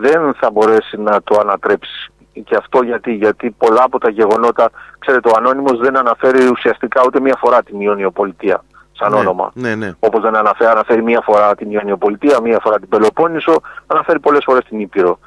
δεν 0.00 0.34
θα 0.40 0.50
μπορέσει 0.50 0.96
να 0.96 1.22
το 1.22 1.38
ανατρέψει. 1.40 2.12
Και 2.44 2.56
αυτό 2.56 2.82
γιατί, 2.82 3.12
γιατί 3.12 3.50
πολλά 3.50 3.82
από 3.82 3.98
τα 3.98 4.10
γεγονότα, 4.10 4.70
ξέρετε, 4.98 5.28
ο 5.28 5.32
Ανώνυμος 5.36 5.78
δεν 5.78 5.96
αναφέρει 5.96 6.46
ουσιαστικά 6.46 7.02
ούτε 7.06 7.20
μία 7.20 7.36
φορά 7.38 7.62
την 7.62 7.80
Ιωνιοπολιτεία 7.80 8.62
σαν 8.98 9.12
ναι, 9.12 9.18
όνομα. 9.18 9.50
Ναι, 9.54 9.74
ναι. 9.74 9.92
Όπως 9.98 10.20
δεν 10.20 10.36
αναφέρει, 10.36 10.70
αναφέρει 10.70 11.02
μία 11.02 11.20
φορά 11.24 11.54
την 11.54 11.70
Ιωνιοπολιτεία, 11.70 12.40
μία 12.40 12.58
φορά 12.62 12.78
την 12.78 12.88
Πελοπόννησο, 12.88 13.54
αναφέρει 13.86 14.20
πολλές 14.20 14.42
φορές 14.44 14.64
την 14.64 14.80
Ήπειρο. 14.80 15.18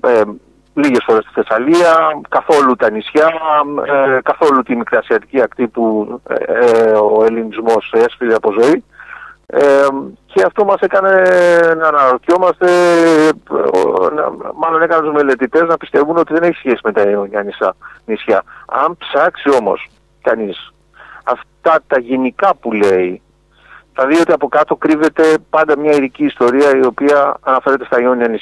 Ε, 0.00 0.22
λίγες 0.74 1.04
φορές 1.06 1.24
στη 1.24 1.32
Θεσσαλία, 1.42 2.20
καθόλου 2.28 2.76
τα 2.76 2.90
νησιά, 2.90 3.32
ε, 3.86 4.18
καθόλου 4.22 4.62
τη 4.62 4.76
μικρασιατική 4.76 5.42
ακτή 5.42 5.68
που 5.68 6.20
ε, 6.28 6.34
ε, 6.34 6.92
ο 6.92 7.24
ελληνισμός 7.24 7.92
έσφυγε 7.96 8.34
από 8.34 8.52
ζωή. 8.60 8.84
Ε, 9.46 9.86
και 10.26 10.42
αυτό 10.46 10.64
μας 10.64 10.80
έκανε 10.80 11.22
να 11.76 11.88
αναρωτιόμαστε, 11.88 12.68
μάλλον 14.54 14.82
έκανε 14.82 15.02
τους 15.02 15.12
μελετητές 15.12 15.62
να 15.62 15.76
πιστεύουν 15.76 16.16
ότι 16.16 16.32
δεν 16.32 16.42
έχει 16.42 16.56
σχέση 16.56 16.80
με 16.84 16.92
τα 16.92 17.00
αιωνιά 17.00 17.44
νησιά. 18.04 18.42
Αν 18.66 18.96
ψάξει 18.96 19.50
όμως 19.60 19.88
κανείς 20.22 20.73
αυτά 21.24 21.82
τα 21.86 22.00
γενικά 22.00 22.54
που 22.54 22.72
λέει, 22.72 23.22
θα 23.92 24.06
δει 24.06 24.20
ότι 24.20 24.32
από 24.32 24.48
κάτω 24.48 24.76
κρύβεται 24.76 25.22
πάντα 25.50 25.78
μια 25.78 25.92
ειδική 25.92 26.24
ιστορία 26.24 26.76
η 26.76 26.86
οποία 26.86 27.36
αναφέρεται 27.40 27.84
στα 27.84 28.00
Ιόνια 28.00 28.38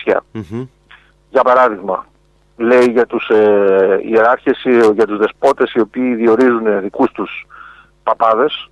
Για 1.31 1.43
παράδειγμα, 1.43 2.07
λέει 2.57 2.91
για 2.91 3.07
τους 3.07 3.29
ε, 3.29 4.01
ιεράρχες, 4.03 4.63
για 4.95 5.07
τους 5.07 5.19
δεσπότες 5.19 5.73
οι 5.73 5.81
οποίοι 5.81 6.15
διορίζουν 6.15 6.81
δικούς 6.81 7.11
τους 7.13 7.47
παπάδες 8.03 8.71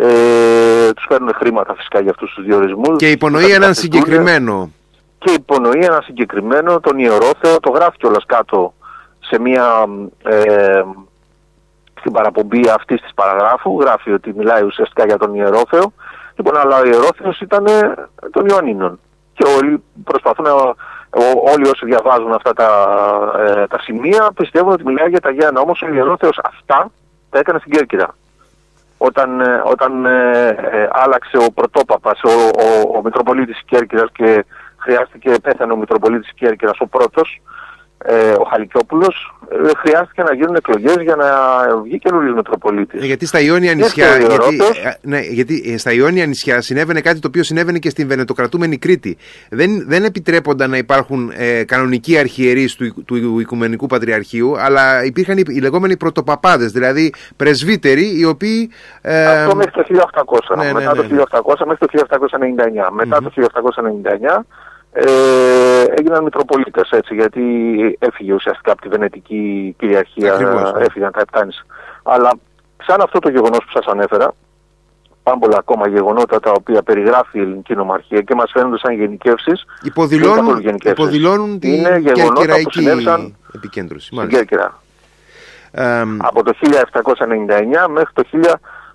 ε, 0.00 0.92
τους 0.92 1.06
παίρνουν 1.08 1.32
χρήματα 1.34 1.74
φυσικά 1.74 2.00
για 2.00 2.10
αυτούς 2.10 2.34
τους 2.34 2.44
διορισμούς. 2.44 2.96
Και 2.96 3.10
υπονοεί 3.10 3.50
έναν 3.50 3.74
συγκεκριμένο. 3.74 4.70
Και 5.18 5.32
υπονοεί 5.32 5.80
έναν 5.84 6.02
συγκεκριμένο, 6.02 6.80
τον 6.80 6.98
Ιερόθεο, 6.98 7.60
το 7.60 7.70
γράφει 7.70 7.96
κιόλας 7.96 8.24
κάτω 8.26 8.74
σε 9.18 9.40
μια, 9.40 9.86
ε, 10.22 10.82
στην 11.98 12.12
παραπομπή 12.12 12.68
αυτής 12.68 13.00
της 13.00 13.14
παραγράφου, 13.14 13.80
γράφει 13.80 14.12
ότι 14.12 14.34
μιλάει 14.36 14.62
ουσιαστικά 14.62 15.04
για 15.04 15.18
τον 15.18 15.34
Ιερόθεο. 15.34 15.92
Λοιπόν, 16.36 16.56
αλλά 16.56 16.78
ο 16.78 16.84
Ιερόθεος 16.84 17.40
ήταν 17.40 17.64
των 18.30 18.46
Ιωαννίνων. 18.46 19.00
Και 19.34 19.44
όλοι 19.58 19.82
προσπαθούν 20.04 20.44
να 20.44 20.52
όλοι 21.52 21.68
όσοι 21.68 21.84
διαβάζουν 21.84 22.32
αυτά 22.32 22.52
τα, 22.52 22.68
ε, 23.38 23.66
τα 23.66 23.78
σημεία 23.80 24.30
πιστεύουν 24.34 24.72
ότι 24.72 24.84
μιλάει 24.84 25.08
για 25.08 25.20
τα 25.20 25.30
Γιάννα. 25.30 25.60
Όμως 25.60 25.82
ο 25.82 25.92
Ιερόθεος 25.92 26.38
αυτά 26.42 26.90
τα 27.30 27.38
έκανε 27.38 27.58
στην 27.58 27.72
Κέρκυρα. 27.72 28.14
Όταν, 28.98 29.40
ε, 29.40 29.62
όταν 29.64 30.04
ε, 30.06 30.88
άλλαξε 30.92 31.36
ο 31.36 31.52
πρωτόπαπας, 31.54 32.20
ο, 32.22 32.30
ο, 32.30 32.96
ο 32.96 33.02
Μητροπολίτης 33.02 33.62
Κέρκυρας 33.66 34.10
και 34.12 34.44
χρειάστηκε, 34.76 35.34
πέθανε 35.42 35.72
ο 35.72 35.76
Μητροπολίτης 35.76 36.32
Κέρκυρας 36.34 36.78
ο 36.78 36.86
πρώτος, 36.86 37.40
ε, 38.04 38.30
ο 38.30 38.44
Χαλικιόπουλος 38.50 39.34
ε, 39.48 39.70
χρειάστηκε 39.76 40.22
να 40.22 40.34
γίνουν 40.34 40.54
εκλογές 40.54 40.96
για 41.00 41.16
να 41.16 41.26
βγει 41.82 41.98
καινούριο 41.98 42.34
Μητροπολίτης. 42.34 43.04
Γιατί 43.04 43.26
στα 43.26 43.40
Ιόνια 43.40 43.74
νησιά, 43.74 44.18
γιατί, 44.18 44.56
ε, 44.84 44.90
ναι, 45.00 45.20
γιατί 45.20 45.62
ε, 45.66 45.78
στα 45.78 45.92
Ιόνια 45.92 46.26
νησιά 46.26 46.60
συνέβαινε 46.60 47.00
κάτι 47.00 47.20
το 47.20 47.28
οποίο 47.28 47.42
συνέβαινε 47.42 47.78
και 47.78 47.90
στην 47.90 48.08
Βενετοκρατούμενη 48.08 48.78
Κρήτη. 48.78 49.16
Δεν, 49.50 49.84
δεν 49.88 50.04
επιτρέπονταν 50.04 50.70
να 50.70 50.76
υπάρχουν 50.76 51.32
ε, 51.36 51.64
κανονικοί 51.64 52.18
αρχιερείς 52.18 52.74
του, 52.74 53.04
του 53.04 53.38
Οικουμενικού 53.38 53.86
Πατριαρχείου, 53.86 54.58
αλλά 54.58 55.04
υπήρχαν 55.04 55.38
οι, 55.38 55.42
οι 55.46 55.60
λεγόμενοι 55.60 55.96
πρωτοπαπάδες, 55.96 56.72
δηλαδή 56.72 57.12
πρεσβύτεροι 57.36 58.18
οι 58.18 58.24
οποίοι... 58.24 58.70
Ε, 59.00 59.26
Αυτό 59.26 59.56
μέχρι 59.56 59.72
το 59.72 59.84
1800, 60.48 60.56
ναι, 60.56 60.72
μετά 60.72 60.94
ναι, 60.94 61.02
ναι, 61.02 61.08
το 61.08 61.24
1800 61.30 61.54
ναι. 61.58 61.66
μέχρι 61.66 61.86
το 61.86 62.06
1799. 62.88 62.92
Μετά 62.92 63.22
το 63.22 63.32
1799 64.38 64.44
ε, 65.00 65.84
έγιναν 65.98 66.22
Μητροπολίτες 66.22 66.90
έτσι 66.90 67.14
γιατί 67.14 67.42
έφυγε 67.98 68.32
ουσιαστικά 68.32 68.72
από 68.72 68.80
τη 68.80 68.88
Βενετική 68.88 69.74
κυριαρχία, 69.78 70.32
Ακριβώς, 70.32 70.72
ναι. 70.72 70.84
έφυγαν 70.84 71.12
τα 71.12 71.20
Επτάνης. 71.20 71.64
Αλλά 72.02 72.32
σαν 72.86 73.00
αυτό 73.00 73.18
το 73.18 73.28
γεγονός 73.28 73.58
που 73.58 73.70
σας 73.72 73.86
ανέφερα, 73.86 74.34
πάμπολα 75.22 75.56
ακόμα 75.58 75.88
γεγονότα 75.88 76.40
τα 76.40 76.52
οποία 76.52 76.82
περιγράφει 76.82 77.38
η 77.38 77.40
ελληνική 77.40 77.74
νομαρχία 77.74 78.20
και 78.20 78.34
μας 78.34 78.50
φαίνονται 78.52 78.78
σαν 78.78 78.94
γενικεύσεις. 78.94 79.64
Υποδηλώνουν, 79.82 80.78
υποδηλώνουν 80.82 81.58
την 81.58 81.72
είναι 81.72 81.98
γεγονότα 81.98 82.54
που 82.62 82.70
συνέβησαν 82.70 83.36
επικέντρωση. 83.54 84.14
Στην 84.14 84.28
Κέρκυρα. 84.28 84.80
από 86.18 86.42
το 86.42 86.54
1799 86.62 87.88
μέχρι 87.88 88.12
το 88.12 88.24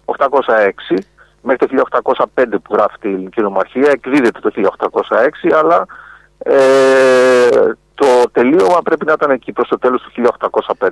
1806 0.05 1.03
μέχρι 1.43 1.67
το 1.67 1.83
1805 2.35 2.45
που 2.63 2.73
γράφει 2.73 2.95
η 3.01 3.07
ελληνική 3.07 3.41
νομαρχία, 3.41 3.91
εκδίδεται 3.91 4.39
το 4.39 4.51
1806, 5.50 5.57
αλλά 5.59 5.85
ε, 6.38 7.73
το 7.95 8.05
τελείωμα 8.31 8.81
πρέπει 8.81 9.05
να 9.05 9.13
ήταν 9.13 9.31
εκεί 9.31 9.51
προς 9.51 9.67
το 9.67 9.77
τέλος 9.77 10.01
του 10.01 10.23
1805. 10.77 10.88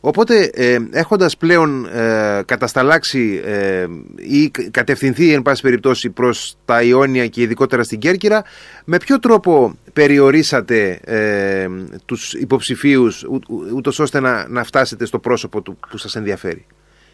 Οπότε 0.00 0.50
ε, 0.54 0.78
έχοντας 0.92 1.36
πλέον 1.36 1.86
ε, 1.86 2.42
κατασταλάξει 2.46 3.42
ε, 3.44 3.86
ή 4.16 4.50
κατευθυνθεί 4.70 5.32
εν 5.32 5.42
πάση 5.42 5.62
περιπτώσει 5.62 6.10
προς 6.10 6.56
τα 6.64 6.82
Ιόνια 6.82 7.26
και 7.26 7.42
ειδικότερα 7.42 7.82
στην 7.82 7.98
Κέρκυρα, 7.98 8.42
με 8.84 8.96
ποιο 8.96 9.18
τρόπο 9.18 9.74
περιορίσατε 9.92 11.00
ε, 11.04 11.68
τους 12.04 12.32
υποψηφίους 12.32 13.26
ούτως 13.74 13.98
ώστε 13.98 14.20
να, 14.20 14.48
να 14.48 14.64
φτάσετε 14.64 15.04
στο 15.04 15.18
πρόσωπο 15.18 15.62
του 15.62 15.78
που 15.90 15.96
σας 15.96 16.16
ενδιαφέρει; 16.16 16.66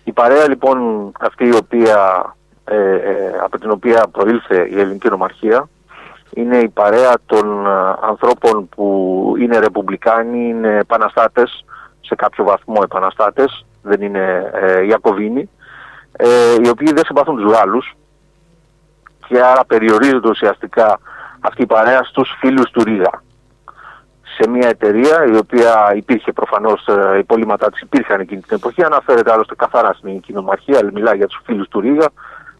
Η 0.04 0.12
παρέα 0.12 0.48
λοιπόν 0.48 1.10
αυτή 1.20 1.44
η 1.44 1.54
οποία 1.54 1.98
ε, 2.64 2.94
ε, 2.94 3.38
από 3.42 3.58
την 3.58 3.70
οποία 3.70 4.06
προήλθε 4.12 4.68
η 4.70 4.80
ελληνική 4.80 5.08
νομαρχία 5.08 5.68
είναι 6.34 6.56
η 6.56 6.68
παρέα 6.68 7.14
των 7.26 7.66
ε, 7.66 7.70
ανθρώπων 8.00 8.68
που 8.68 9.34
είναι 9.38 9.58
ρεπουμπλικάνοι, 9.58 10.48
είναι 10.48 10.76
επαναστάτες, 10.76 11.64
σε 12.00 12.14
κάποιο 12.14 12.44
βαθμό 12.44 12.80
επαναστάτες, 12.82 13.66
δεν 13.82 14.00
είναι 14.00 14.50
ε, 14.54 14.84
Ιακωβίνοι, 14.84 15.50
ε, 16.12 16.54
οι 16.62 16.68
οποίοι 16.68 16.92
δεν 16.92 17.04
συμπαθούν 17.04 17.36
τους 17.36 17.52
Γάλλους 17.52 17.96
και 19.26 19.40
άρα 19.40 19.64
περιορίζονται 19.64 20.28
ουσιαστικά 20.28 20.98
αυτή 21.40 21.62
η 21.62 21.66
παρέα 21.66 22.02
στους 22.02 22.36
φίλους 22.38 22.70
του 22.70 22.84
Ρίγα. 22.84 23.22
Σε 24.36 24.50
μια 24.50 24.68
εταιρεία 24.68 25.24
η 25.32 25.36
οποία 25.36 25.92
υπήρχε 25.96 26.32
προφανώς, 26.32 26.86
οι 27.18 27.22
πολίματά 27.24 27.70
της 27.70 27.80
υπήρχαν 27.80 28.20
εκείνη 28.20 28.40
την 28.40 28.56
εποχή, 28.56 28.84
αναφέρεται 28.84 29.32
άλλωστε 29.32 29.54
καθαρά 29.54 29.92
στην 29.92 30.08
ελληνική 30.08 30.32
νομαρχία, 30.32 30.78
αλλά 30.78 30.90
μιλάει 30.92 31.16
για 31.16 31.26
τους 31.26 31.40
φίλους 31.44 31.68
του 31.68 31.80
Ρίγα, 31.80 32.06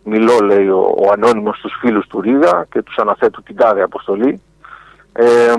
μιλώ 0.04 0.38
λέει 0.38 0.68
ο, 0.68 0.94
ο 0.98 1.10
ανώνυμος 1.12 1.58
στους 1.58 1.76
φίλους 1.80 2.06
του 2.06 2.20
Ρίγα 2.20 2.66
και 2.70 2.82
τους 2.82 2.98
αναθέτω 2.98 3.42
την 3.42 3.56
τάδε 3.56 3.82
αποστολή. 3.82 4.42
Ε, 5.12 5.54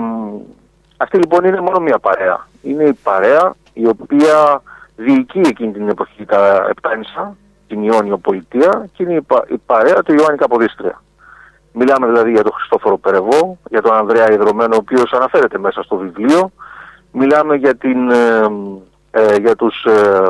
αυτή 0.96 1.18
λοιπόν 1.18 1.44
είναι 1.44 1.60
μόνο 1.60 1.78
μια 1.78 1.98
παρέα. 1.98 2.46
Είναι 2.62 2.84
η 2.84 2.92
παρέα 3.02 3.54
η 3.72 3.86
οποία 3.86 4.62
διοικεί 4.96 5.38
εκείνη 5.38 5.72
την 5.72 5.88
εποχή 5.88 6.24
τα 6.24 6.66
Επτάνησα, 6.70 7.36
την 7.68 7.82
Ιόνιο 7.82 8.18
Πολιτεία 8.18 8.88
και 8.92 9.02
είναι 9.02 9.12
η, 9.12 9.26
η 9.48 9.58
παρέα 9.66 10.02
του 10.02 10.14
Ιωάννη 10.14 10.38
Καποδίστρια. 10.38 11.02
Μιλάμε 11.72 12.06
δηλαδή 12.06 12.30
για 12.30 12.42
τον 12.42 12.52
Χριστόφορο 12.52 12.98
Περεβό, 12.98 13.58
για 13.70 13.82
τον 13.82 13.94
Ανδρέα 13.94 14.32
Ιδρωμένο, 14.32 14.74
ο 14.74 14.78
οποίος 14.80 15.12
αναφέρεται 15.12 15.58
μέσα 15.58 15.82
στο 15.82 15.96
βιβλίο. 15.96 16.50
Μιλάμε 17.12 17.56
για 17.56 17.74
την 17.74 18.10
ε, 18.10 18.46
για, 19.40 19.56
τους, 19.56 19.84
ε, 19.84 20.22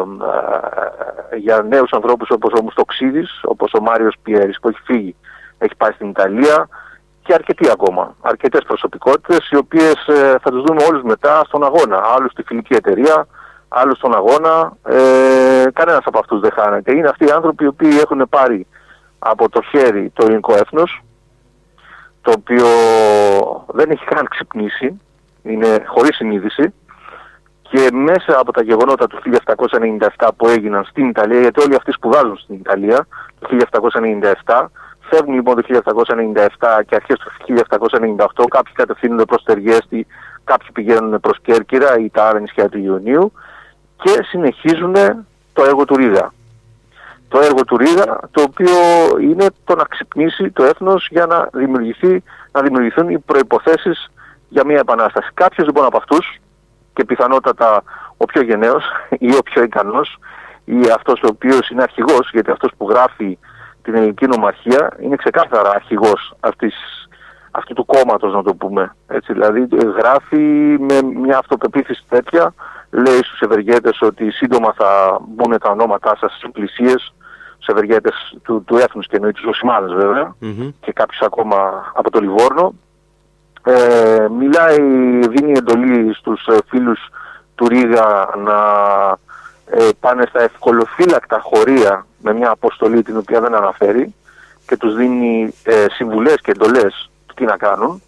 ε, 1.31 1.37
για 1.37 1.64
νέους 1.69 1.93
ανθρώπους 1.93 2.31
όπως 2.31 2.52
ο 2.61 2.62
Μουστοξίδης, 2.62 3.40
όπως 3.43 3.73
ο 3.73 3.83
Μάριος 3.83 4.14
Πιέρης 4.23 4.61
που 4.61 4.69
έχει 4.69 4.81
φύγει, 4.85 5.16
έχει 5.59 5.76
πάει 5.76 5.93
στην 5.93 6.09
Ιταλία 6.09 6.69
και 7.23 7.35
αρκετοί 7.35 7.71
ακόμα, 7.71 8.14
αρκετές 8.21 8.64
προσωπικότητες 8.66 9.50
οι 9.50 9.57
οποίες 9.57 10.07
ε, 10.07 10.37
θα 10.43 10.50
τους 10.50 10.62
δούμε 10.62 10.85
όλους 10.90 11.02
μετά 11.02 11.43
στον 11.47 11.64
αγώνα, 11.64 12.00
άλλους 12.16 12.31
στη 12.31 12.43
φιλική 12.43 12.75
εταιρεία, 12.75 13.26
άλλους 13.69 13.97
στον 13.97 14.14
αγώνα, 14.14 14.76
ε, 14.83 15.64
κανένας 15.73 16.02
από 16.05 16.19
αυτούς 16.19 16.40
δεν 16.40 16.52
χάνεται. 16.52 16.97
Είναι 16.97 17.09
αυτοί 17.09 17.25
οι 17.25 17.31
άνθρωποι 17.31 17.64
οι 17.64 17.66
οποίοι 17.66 17.99
έχουν 18.02 18.28
πάρει 18.28 18.66
από 19.19 19.49
το 19.49 19.62
χέρι 19.62 20.12
το 20.14 20.25
ελληνικό 20.25 20.55
έθνος, 20.55 21.02
το 22.23 22.33
οποίο 22.37 22.66
δεν 23.66 23.90
έχει 23.90 24.05
καν 24.05 24.26
ξυπνήσει, 24.31 25.00
είναι 25.43 25.85
χωρίς 25.87 26.16
συνείδηση, 26.16 26.75
και 27.70 27.88
μέσα 27.92 28.38
από 28.38 28.52
τα 28.52 28.62
γεγονότα 28.62 29.06
του 29.06 29.18
1797 30.18 30.28
που 30.37 30.49
έγιναν 30.49 30.85
στην 30.85 31.08
Ιταλία, 31.08 31.40
γιατί 31.40 31.61
όλοι 31.61 31.75
αυτοί 31.75 31.92
σπουδάζουν 31.92 32.37
στην 32.37 32.54
Ιταλία 32.54 33.06
το 33.38 33.49
1797, 34.44 34.66
φεύγουν 35.00 35.35
λοιπόν 35.35 35.54
το 35.54 35.62
1797 35.68 36.80
και 36.87 36.94
αρχές 36.94 37.18
του 37.18 37.30
1798, 38.37 38.44
κάποιοι 38.49 38.73
κατευθύνονται 38.73 39.25
προς 39.25 39.42
Τεργέστη, 39.42 40.06
κάποιοι 40.44 40.68
πηγαίνουν 40.73 41.20
προς 41.20 41.40
Κέρκυρα 41.42 41.99
ή 41.99 42.11
τα 42.11 42.25
άλλα 42.25 42.40
νησιά 42.40 42.68
του 42.68 42.78
Ιωνίου 42.78 43.32
και 44.02 44.23
συνεχίζουν 44.23 44.94
το 45.52 45.64
έργο 45.64 45.85
του 45.85 45.96
Ρίγα. 45.96 46.32
Το 47.28 47.38
έργο 47.38 47.64
του 47.64 47.76
Ρίγα, 47.76 48.18
το 48.30 48.42
οποίο 48.42 48.73
είναι 49.20 49.46
το 49.64 49.75
να 49.75 49.85
ξυπνήσει 49.85 50.50
το 50.50 50.64
έθνος 50.64 51.08
για 51.11 51.26
να, 51.26 51.49
δημιουργηθεί, 51.52 52.23
να 52.52 52.62
δημιουργηθούν 52.62 53.08
οι 53.08 53.18
προϋποθέσεις 53.18 54.11
για 54.49 54.64
μια 54.64 54.78
επανάσταση. 54.78 55.28
Κάποιος 55.35 55.66
λοιπόν 55.66 55.85
από 55.85 55.96
αυτούς, 55.96 56.40
και 56.97 57.05
πιθανότατα 57.05 57.83
ο 58.17 58.25
πιο 58.25 58.43
γενναίος 58.43 58.85
ή 59.19 59.35
ο 59.35 59.43
πιο 59.43 59.62
ικανός 59.62 60.19
ή 60.65 60.81
αυτός 60.95 61.21
ο 61.23 61.26
οποίος 61.31 61.69
είναι 61.69 61.83
αρχηγός, 61.83 62.31
γιατί 62.33 62.50
αυτός 62.50 62.73
που 62.76 62.91
γράφει 62.91 63.38
την 63.83 63.95
ελληνική 63.95 64.26
νομαρχία 64.26 64.97
είναι 65.00 65.17
ξεκάθαρα 65.17 65.71
αρχηγός 65.71 66.35
αυτής, 66.41 66.75
αυτού 67.50 67.75
του 67.75 67.85
κόμματος 67.85 68.33
να 68.33 68.43
το 68.43 68.55
πούμε. 68.55 68.95
Έτσι, 69.07 69.33
δηλαδή 69.33 69.69
γράφει 69.97 70.37
με 70.79 71.03
μια 71.03 71.38
αυτοπεποίθηση 71.38 72.03
τέτοια, 72.09 72.55
λέει 72.91 73.23
στους 73.23 73.41
ευεργέτες 73.41 74.03
ότι 74.03 74.31
σύντομα 74.31 74.73
θα 74.76 75.19
μπουν 75.29 75.59
τα 75.59 75.71
ονόματά 75.71 76.17
σας 76.21 76.33
στις 76.37 76.50
πλησίες, 76.50 77.15
στους 77.55 77.67
ευεργέτες 77.67 78.38
του, 78.43 78.65
του 78.67 78.76
έθνους 78.76 79.07
και 79.07 79.17
εννοεί 79.17 79.33
τους 79.33 79.45
Οσημάδες 79.45 79.93
και 80.81 80.93
κάποιους 80.93 81.21
ακόμα 81.21 81.57
από 81.95 82.11
το 82.11 82.21
Λιβόρνο 82.21 82.75
ε, 83.68 84.26
μιλάει, 84.38 84.80
δίνει 85.28 85.52
εντολή 85.56 86.14
στους 86.14 86.46
ε, 86.46 86.56
φίλους 86.68 87.11
του 87.54 87.68
Ρίγα 87.68 88.28
να 88.44 88.58
ε, 89.70 89.88
πάνε 90.00 90.26
στα 90.28 90.42
ευκολοφύλακτα 90.42 91.40
χωρία 91.42 92.06
με 92.23 92.32
μια 92.32 92.50
αποστολή 92.50 93.02
την 93.02 93.16
οποία 93.16 93.40
δεν 93.40 93.54
αναφέρει 93.54 94.14
και 94.66 94.76
τους 94.76 94.96
δίνει 94.96 95.54
ε, 95.62 95.87
συμβουλές 95.90 96.40
και 96.42 96.50
εντολές 96.50 97.11
τι 97.35 97.44
να 97.44 97.56
κάνουν. 97.56 98.02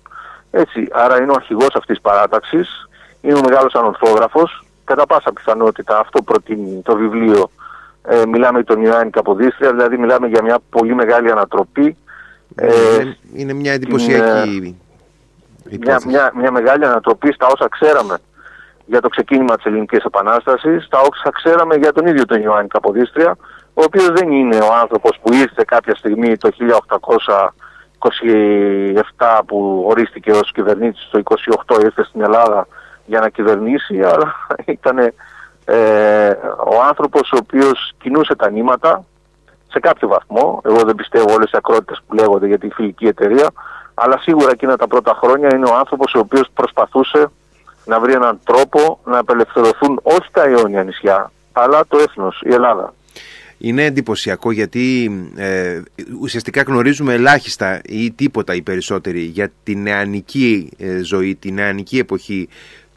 Έτσι, 0.51 0.89
άρα 0.93 1.23
είναι 1.23 1.31
ο 1.31 1.35
αρχηγός 1.37 1.75
αυτής 1.75 1.87
της 1.87 2.01
παράταξης, 2.01 2.89
είναι 3.21 3.39
ο 3.39 3.43
μεγάλος 3.49 3.75
ανορθόγραφος, 3.75 4.65
κατά 4.85 5.07
πάσα 5.07 5.33
πιθανότητα 5.33 5.99
αυτό 5.99 6.23
προτείνει 6.23 6.83
το 6.85 6.97
βιβλίο 6.97 7.51
ε, 8.11 8.27
μιλάμε 8.27 8.59
για 8.59 8.75
τον 8.75 8.85
Ιωάννη 8.85 9.11
Καποδίστρια, 9.11 9.71
δηλαδή 9.71 9.99
μιλάμε 9.99 10.27
για 10.27 10.43
μια 10.43 10.59
πολύ 10.71 10.95
μεγάλη 10.95 11.31
ανατροπή. 11.31 11.97
Ε, 12.55 12.69
είναι 13.35 13.53
μια 13.53 13.73
εντυπωσιακή 13.73 14.79
μια, 15.81 16.01
μια, 16.07 16.33
μια 16.35 16.51
μεγάλη 16.51 16.85
ανατροπή 16.85 17.33
στα 17.33 17.47
όσα 17.47 17.69
ξέραμε 17.69 18.19
για 18.87 19.01
το 19.01 19.09
ξεκίνημα 19.09 19.57
της 19.57 19.65
Ελληνικής 19.65 20.05
Επανάστασης, 20.05 20.85
στα 20.85 20.99
όσα 20.99 21.31
ξέραμε 21.33 21.75
για 21.75 21.93
τον 21.93 22.07
ίδιο 22.07 22.25
τον 22.25 22.43
Ιωάννη 22.43 22.69
Καποδίστρια, 22.69 23.37
ο 23.75 23.83
οποίος 23.83 24.11
δεν 24.11 24.31
είναι 24.31 24.57
ο 24.57 24.75
άνθρωπος 24.81 25.19
που 25.23 25.33
ήρθε 25.33 25.63
κάποια 25.67 25.95
στιγμή 25.95 26.37
το 26.37 26.51
1827 29.19 29.41
που 29.47 29.85
ορίστηκε 29.89 30.31
ως 30.31 30.53
κυβερνήτης, 30.53 31.09
το 31.11 31.23
28 31.67 31.83
ήρθε 31.83 32.05
στην 32.05 32.23
Ελλάδα 32.23 32.67
για 33.07 33.21
να 33.21 33.29
κυβερνήσει, 33.29 34.03
αλλά 34.03 34.35
ήταν 34.79 34.99
ε, 35.65 36.31
ο 36.67 36.83
άνθρωπος 36.89 37.33
ο 37.33 37.37
οποίος 37.43 37.93
κινούσε 37.99 38.35
τα 38.35 38.51
νήματα 38.51 39.05
σε 39.69 39.81
κάποιο 39.81 40.09
βαθμό. 40.09 40.61
Εγώ 40.65 40.83
δεν 40.83 40.95
πιστεύω 40.95 41.33
όλες 41.35 41.51
οι 41.51 41.57
ακρότητες 41.57 42.01
που 42.07 42.15
λέγονται 42.15 42.47
για 42.47 42.59
τη 42.59 42.69
φιλική 42.69 43.07
εταιρεία, 43.07 43.51
αλλά 44.01 44.19
σίγουρα 44.19 44.51
εκείνα 44.51 44.77
τα 44.77 44.87
πρώτα 44.87 45.19
χρόνια 45.23 45.49
είναι 45.55 45.69
ο 45.69 45.75
άνθρωπος 45.75 46.15
ο 46.15 46.19
οποίος 46.19 46.51
προσπαθούσε 46.55 47.31
να 47.85 48.01
βρει 48.01 48.13
έναν 48.13 48.41
τρόπο 48.45 49.01
να 49.05 49.19
απελευθερωθούν 49.19 50.01
όχι 50.03 50.29
τα 50.33 50.43
αιώνια 50.43 50.83
νησιά, 50.83 51.33
αλλά 51.53 51.87
το 51.89 51.99
έθνος, 51.99 52.43
η 52.45 52.53
Ελλάδα. 52.53 52.95
Είναι 53.59 53.85
εντυπωσιακό 53.85 54.51
γιατί 54.51 55.11
ε, 55.37 55.81
ουσιαστικά 56.21 56.63
γνωρίζουμε 56.63 57.15
ελάχιστα 57.15 57.81
ή 57.85 58.11
τίποτα 58.11 58.55
οι 58.55 58.63
περισσότεροι 58.63 59.21
για 59.21 59.51
τη 59.63 59.77
νεανική 59.77 60.71
ε, 60.79 61.03
ζωή, 61.03 61.35
τη 61.35 61.53
νεανική 61.53 61.99
εποχή 61.99 62.49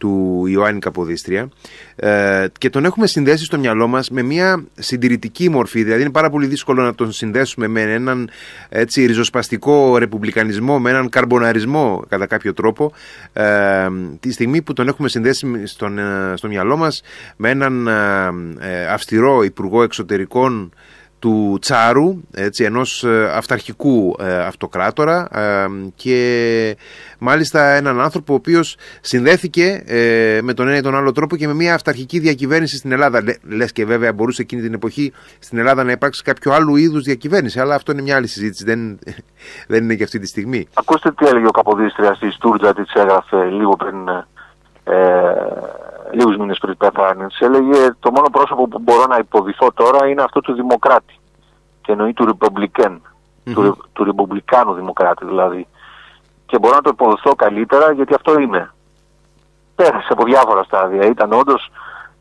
του 0.02 0.46
Ιωάννη 0.48 0.80
Καποδίστρια 0.80 1.50
ε, 1.96 2.46
και 2.58 2.70
τον 2.70 2.86
έχουμε 2.86 3.08
συνδέσει 3.08 3.46
στο 3.46 3.58
μυαλό 3.58 3.88
μας 3.88 4.10
με 4.10 4.22
μια 4.22 4.64
συντηρητική 4.80 5.50
μορφή 5.50 5.84
δηλαδή 5.84 6.02
είναι 6.02 6.12
πάρα 6.12 6.30
πολύ 6.30 6.46
δύσκολο 6.46 6.84
να 6.84 6.96
τον 6.96 7.12
συνδέσουμε 7.12 7.68
με 7.68 7.82
έναν 7.82 8.30
έτσι, 8.70 9.06
ριζοσπαστικό 9.06 9.98
ρεπουμπλικανισμό 9.98 10.80
με 10.80 10.90
έναν 10.90 11.10
καρμποναρισμό 11.10 12.04
κατά 12.10 12.26
κάποιο 12.26 12.54
τρόπο 12.54 12.92
ε, 13.34 13.88
τη 14.20 14.32
στιγμή 14.32 14.62
που 14.62 14.74
τον 14.74 14.88
έχουμε 14.88 15.10
συνδέσει 15.10 15.66
στον, 15.66 15.98
ε, 15.98 16.34
στο 16.36 16.48
μυαλό 16.48 16.78
μας 16.78 17.02
με 17.36 17.50
έναν 17.50 17.88
ε, 17.88 18.86
αυστηρό 18.90 19.44
υπουργό 19.44 19.84
εξωτερικών 19.84 20.72
του 21.22 21.58
Τσάρου, 21.62 22.22
έτσι, 22.32 22.64
ενός 22.64 23.04
ε, 23.04 23.32
αυταρχικού 23.36 24.16
ε, 24.20 24.38
αυτοκράτορα 24.38 25.28
ε, 25.32 25.68
και 25.96 26.78
μάλιστα 27.20 27.64
έναν 27.64 28.02
άνθρωπο 28.02 28.34
ο 28.34 28.36
οποίος 28.36 28.78
συνδέθηκε 29.02 29.84
με 30.44 30.54
τον 30.54 30.68
ένα 30.68 30.78
ή 30.78 30.82
τον 30.82 30.96
άλλο 30.96 31.12
τρόπο 31.12 31.36
και 31.36 31.48
με 31.48 31.54
μια 31.54 31.74
αυταρχική 31.74 32.20
διακυβέρνηση 32.20 32.78
στην 32.78 32.92
Ελλάδα. 32.92 33.24
Λες 33.48 33.72
και 33.72 33.86
βέβαια 33.86 34.14
μπορούσε 34.14 34.42
εκείνη 34.42 34.62
την 34.62 34.74
εποχή 34.74 35.14
στην 35.40 35.58
Ελλάδα 35.58 35.84
να 35.84 35.92
υπάρξει 35.92 36.24
κάποιο 36.24 36.52
άλλο 36.52 36.76
είδους 36.76 37.04
διακυβέρνηση, 37.04 37.60
αλλά 37.60 37.76
αυτό 37.76 37.92
είναι 37.92 38.02
μια 38.02 38.16
άλλη 38.16 38.28
συζήτηση, 38.28 38.64
δεν, 38.66 39.00
δεν 39.72 39.84
είναι 39.84 39.96
και 39.96 40.04
αυτή 40.04 40.20
τη 40.20 40.28
στιγμή. 40.28 40.68
Ακούστε 40.74 41.12
τι 41.12 41.26
έλεγε 41.26 41.48
ο 41.48 41.52
Καποδίστριας 41.52 42.18
στη 42.18 42.32
Στούρτζα, 42.32 42.74
τι 42.74 42.84
έγραφε 42.94 43.46
λίγο 43.46 43.76
πριν 43.76 44.08
ε, 44.84 45.02
λίγους 46.12 46.38
μήνες 46.38 46.58
πριν 46.58 46.78
πέθανε, 46.78 47.28
έλεγε 47.40 47.96
το 48.00 48.12
μόνο 48.12 48.28
πρόσωπο 48.32 48.68
που 48.68 48.80
μπορώ 48.80 49.06
να 49.10 49.18
υποδηθώ 49.18 49.72
τώρα 49.74 50.08
είναι 50.08 50.22
αυτό 50.22 50.42
του 50.42 50.54
Δημοκράτη. 50.54 51.20
Και 51.82 51.92
εννοεί 51.92 52.14
του 52.14 52.26
ρεπουμπλικεν 52.26 53.02
του, 53.44 53.78
του 53.94 54.04
Ρεπουμπλικάνου 54.04 54.74
Δημοκράτη 54.74 55.26
δηλαδή. 55.26 55.68
Και 56.46 56.60
μπορώ 56.60 56.76
να 56.76 56.82
το 56.82 56.90
υποδηθώ 56.94 57.36
καλύτερα 57.36 57.92
γιατί 57.92 58.14
αυτό 58.14 58.40
είμαι. 58.40 58.74
Πέρασε 59.76 60.08
από 60.10 60.24
διάφορα 60.24 60.64
στάδια. 60.64 61.06
Ήταν 61.06 61.34
όντως 61.34 61.72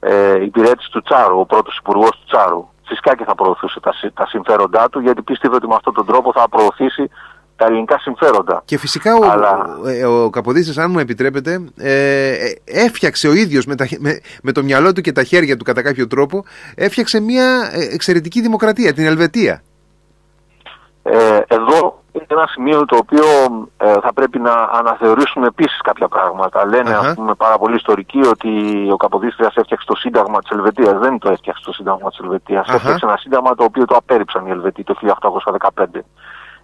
ε, 0.00 0.42
υπηρέτης 0.42 0.88
του 0.88 1.02
Τσάρου, 1.02 1.40
ο 1.40 1.46
πρώτος 1.46 1.76
υπουργός 1.76 2.10
του 2.10 2.24
Τσάρου. 2.26 2.68
Φυσικά 2.84 3.16
και 3.16 3.24
θα 3.24 3.34
προωθούσε 3.34 3.80
τα, 3.80 3.94
τα 4.14 4.26
συμφέροντά 4.26 4.88
του 4.88 5.00
γιατί 5.00 5.22
πίστευε 5.22 5.54
ότι 5.54 5.66
με 5.66 5.74
αυτόν 5.74 5.94
τον 5.94 6.06
τρόπο 6.06 6.32
θα 6.32 6.48
προωθήσει 6.48 7.10
τα 7.60 7.66
ελληνικά 7.66 7.98
συμφέροντα. 7.98 8.62
Και 8.64 8.78
φυσικά 8.78 9.14
ο, 9.14 9.30
Αλλά... 9.30 9.78
ο, 10.06 10.22
ο 10.22 10.30
Καποδίστρας, 10.30 10.78
αν 10.78 10.90
μου 10.90 10.98
επιτρέπετε, 10.98 11.64
ε, 11.76 12.34
έφτιαξε 12.64 13.28
ο 13.28 13.32
ίδιος 13.32 13.66
με, 13.66 13.74
με, 13.98 14.20
με, 14.42 14.52
το 14.52 14.62
μυαλό 14.62 14.92
του 14.92 15.00
και 15.00 15.12
τα 15.12 15.22
χέρια 15.22 15.56
του 15.56 15.64
κατά 15.64 15.82
κάποιο 15.82 16.06
τρόπο, 16.06 16.44
έφτιαξε 16.74 17.20
μια 17.20 17.70
ε, 17.72 17.94
εξαιρετική 17.94 18.40
δημοκρατία, 18.40 18.92
την 18.92 19.06
Ελβετία. 19.06 19.62
Ε, 21.02 21.40
εδώ 21.48 22.02
είναι 22.12 22.26
ένα 22.28 22.46
σημείο 22.46 22.84
το 22.84 22.96
οποίο 22.96 23.24
ε, 23.76 23.92
θα 24.00 24.12
πρέπει 24.14 24.38
να 24.38 24.52
αναθεωρήσουμε 24.52 25.46
επίσης 25.46 25.80
κάποια 25.80 26.08
πράγματα. 26.08 26.66
Λένε, 26.66 26.90
ας 26.94 27.14
πούμε, 27.14 27.34
πάρα 27.34 27.58
πολύ 27.58 27.76
ιστορικοί 27.76 28.20
ότι 28.26 28.50
ο 28.92 28.96
Καποδίστριας 28.96 29.54
έφτιαξε 29.56 29.86
το 29.86 29.96
Σύνταγμα 29.96 30.38
της 30.38 30.50
Ελβετίας. 30.50 30.98
Δεν 30.98 31.18
το 31.18 31.30
έφτιαξε 31.30 31.62
το 31.64 31.72
Σύνταγμα 31.72 32.08
της 32.08 32.18
Ελβετίας. 32.18 32.68
Έφτιαξε 32.68 33.06
ένα 33.06 33.16
Σύνταγμα 33.16 33.54
το 33.54 33.64
οποίο 33.64 33.84
το 33.84 33.94
απέρριψαν 33.96 34.46
οι 34.46 34.50
Ελβετοί 34.50 34.82
το 34.84 34.94
1815. 35.02 35.84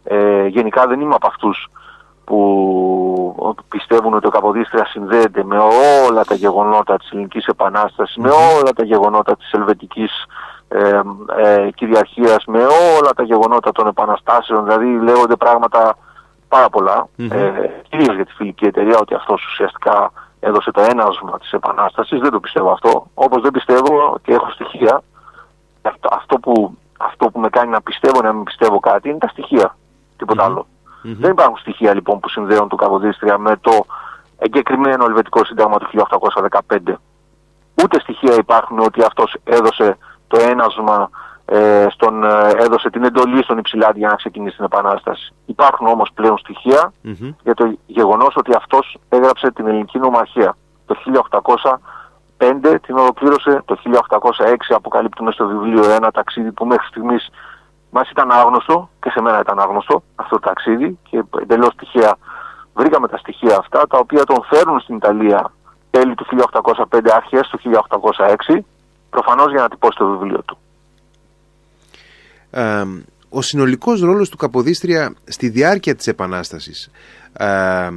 Ε, 0.08 0.46
γενικά 0.46 0.86
δεν 0.86 1.00
είμαι 1.00 1.14
από 1.14 1.26
αυτούς 1.26 1.68
που 2.24 3.54
πιστεύουν 3.68 4.14
ότι 4.14 4.26
ο 4.26 4.30
Καποδίστρια 4.30 4.86
συνδέεται 4.86 5.44
με 5.44 5.58
όλα 6.08 6.24
τα 6.24 6.34
γεγονότα 6.34 6.96
της 6.96 7.10
Ελληνικής 7.10 7.48
με 8.16 8.30
όλα 8.30 8.72
τα 8.76 8.84
γεγονότα 8.84 9.36
της 9.36 9.52
Ελβετικής 9.52 10.26
ε, 10.68 11.00
ε, 11.36 11.70
κυριαρχίας, 11.70 12.44
με 12.46 12.58
όλα 12.58 13.12
τα 13.16 13.22
γεγονότα 13.22 13.72
των 13.72 13.86
επαναστάσεων, 13.86 14.64
δηλαδή 14.64 14.86
λέγονται 14.86 15.36
πράγματα 15.36 15.96
πάρα 16.48 16.68
πολλά, 16.68 17.08
ε, 17.16 17.50
κυρίως 17.88 18.14
για 18.14 18.24
τη 18.26 18.32
φιλική 18.32 18.64
εταιρεία, 18.64 18.98
ότι 19.00 19.14
αυτός 19.14 19.46
ουσιαστικά 19.46 20.12
έδωσε 20.40 20.70
το 20.70 20.80
ένασμα 20.80 21.38
της 21.38 21.52
επανάστασης, 21.52 22.20
δεν 22.20 22.30
το 22.30 22.40
πιστεύω 22.40 22.70
αυτό, 22.70 23.06
όπως 23.14 23.42
δεν 23.42 23.50
πιστεύω 23.50 24.18
και 24.22 24.32
έχω 24.32 24.50
στοιχεία, 24.50 25.02
αυτό, 25.82 26.08
αυτό, 26.12 26.38
που, 26.38 26.76
αυτό 26.98 27.26
που 27.30 27.40
με 27.40 27.48
κάνει 27.48 27.70
να 27.70 27.80
πιστεύω 27.80 28.22
να 28.22 28.32
μην 28.32 28.44
πιστεύω 28.44 28.80
κάτι 28.80 29.08
είναι 29.08 29.18
τα 29.18 29.28
στοιχεία 29.28 29.74
τίποτα 30.16 30.44
άλλο. 30.44 30.66
Δεν 31.02 31.30
υπάρχουν 31.30 31.56
στοιχεία 31.56 31.94
λοιπόν 31.94 32.20
που 32.20 32.28
συνδέουν 32.28 32.68
το 32.68 32.76
Καποδίστρια 32.76 33.38
με 33.38 33.56
το 33.60 33.86
εγκεκριμένο 34.38 35.04
Ελβετικό 35.04 35.44
Σύνταγμα 35.44 35.78
του 35.78 35.88
1815. 36.68 36.78
Ούτε 37.82 38.00
στοιχεία 38.00 38.34
υπάρχουν 38.34 38.78
ότι 38.78 39.02
αυτός 39.02 39.36
έδωσε 39.44 39.98
το 40.28 40.38
ένασμα, 40.40 41.10
ε, 41.44 41.86
στον, 41.90 42.24
ε, 42.24 42.50
έδωσε 42.56 42.90
την 42.90 43.04
εντολή 43.04 43.42
στον 43.42 43.58
Υψηλάντη 43.58 43.98
για 43.98 44.08
να 44.08 44.14
ξεκινήσει 44.14 44.56
την 44.56 44.64
Επανάσταση. 44.64 45.32
Υπάρχουν 45.46 45.86
όμως 45.86 46.10
πλέον 46.14 46.38
για 47.42 47.54
το 47.54 47.78
γεγονός 47.86 48.34
ότι 48.36 48.54
αυτός 48.56 48.98
έγραψε 49.08 49.50
την 49.50 49.66
ελληνική 49.66 49.98
νομαρχία 49.98 50.56
το 50.86 50.94
1805, 50.94 52.78
την 52.82 52.96
ολοκλήρωσε 52.96 53.62
το 53.64 53.76
1806, 53.76 54.74
αποκαλύπτουμε 54.74 55.32
στο 55.32 55.46
βιβλίο 55.46 55.90
ένα 55.90 56.10
ταξίδι 56.10 56.52
που 56.52 56.66
μέχρι 56.66 56.86
στιγμής 56.86 57.28
Μας 57.90 58.10
ήταν 58.10 58.30
άγνωστο 58.30 58.90
και 59.00 59.10
σε 59.10 59.20
μένα 59.20 59.40
ήταν 59.40 59.58
άγνωστο 59.58 60.02
αυτό 60.14 60.38
το 60.38 60.48
ταξίδι 60.48 60.98
και 61.10 61.24
εντελώς 61.40 61.74
τυχαία 61.76 62.16
βρήκαμε 62.74 63.08
τα 63.08 63.16
στοιχεία 63.16 63.56
αυτά 63.58 63.86
τα 63.86 63.98
οποία 63.98 64.24
τον 64.24 64.44
φέρνουν 64.50 64.80
στην 64.80 64.96
Ιταλία 64.96 65.52
τέλη 65.90 66.14
του 66.14 66.26
1805 66.88 67.00
αρχές 67.14 67.48
του 67.48 67.60
1806 68.48 68.58
προφανώς 69.10 69.50
για 69.50 69.60
να 69.60 69.68
τυπώσει 69.68 69.98
το 69.98 70.06
βιβλίο 70.06 70.42
του. 70.42 70.58
Ε, 72.50 72.84
ο 73.28 73.42
συνολικός 73.42 74.00
ρόλος 74.00 74.28
του 74.28 74.36
Καποδίστρια 74.36 75.14
στη 75.24 75.48
διάρκεια 75.48 75.94
της 75.94 76.06
Επανάστασης 76.06 76.90
ε, 77.32 77.88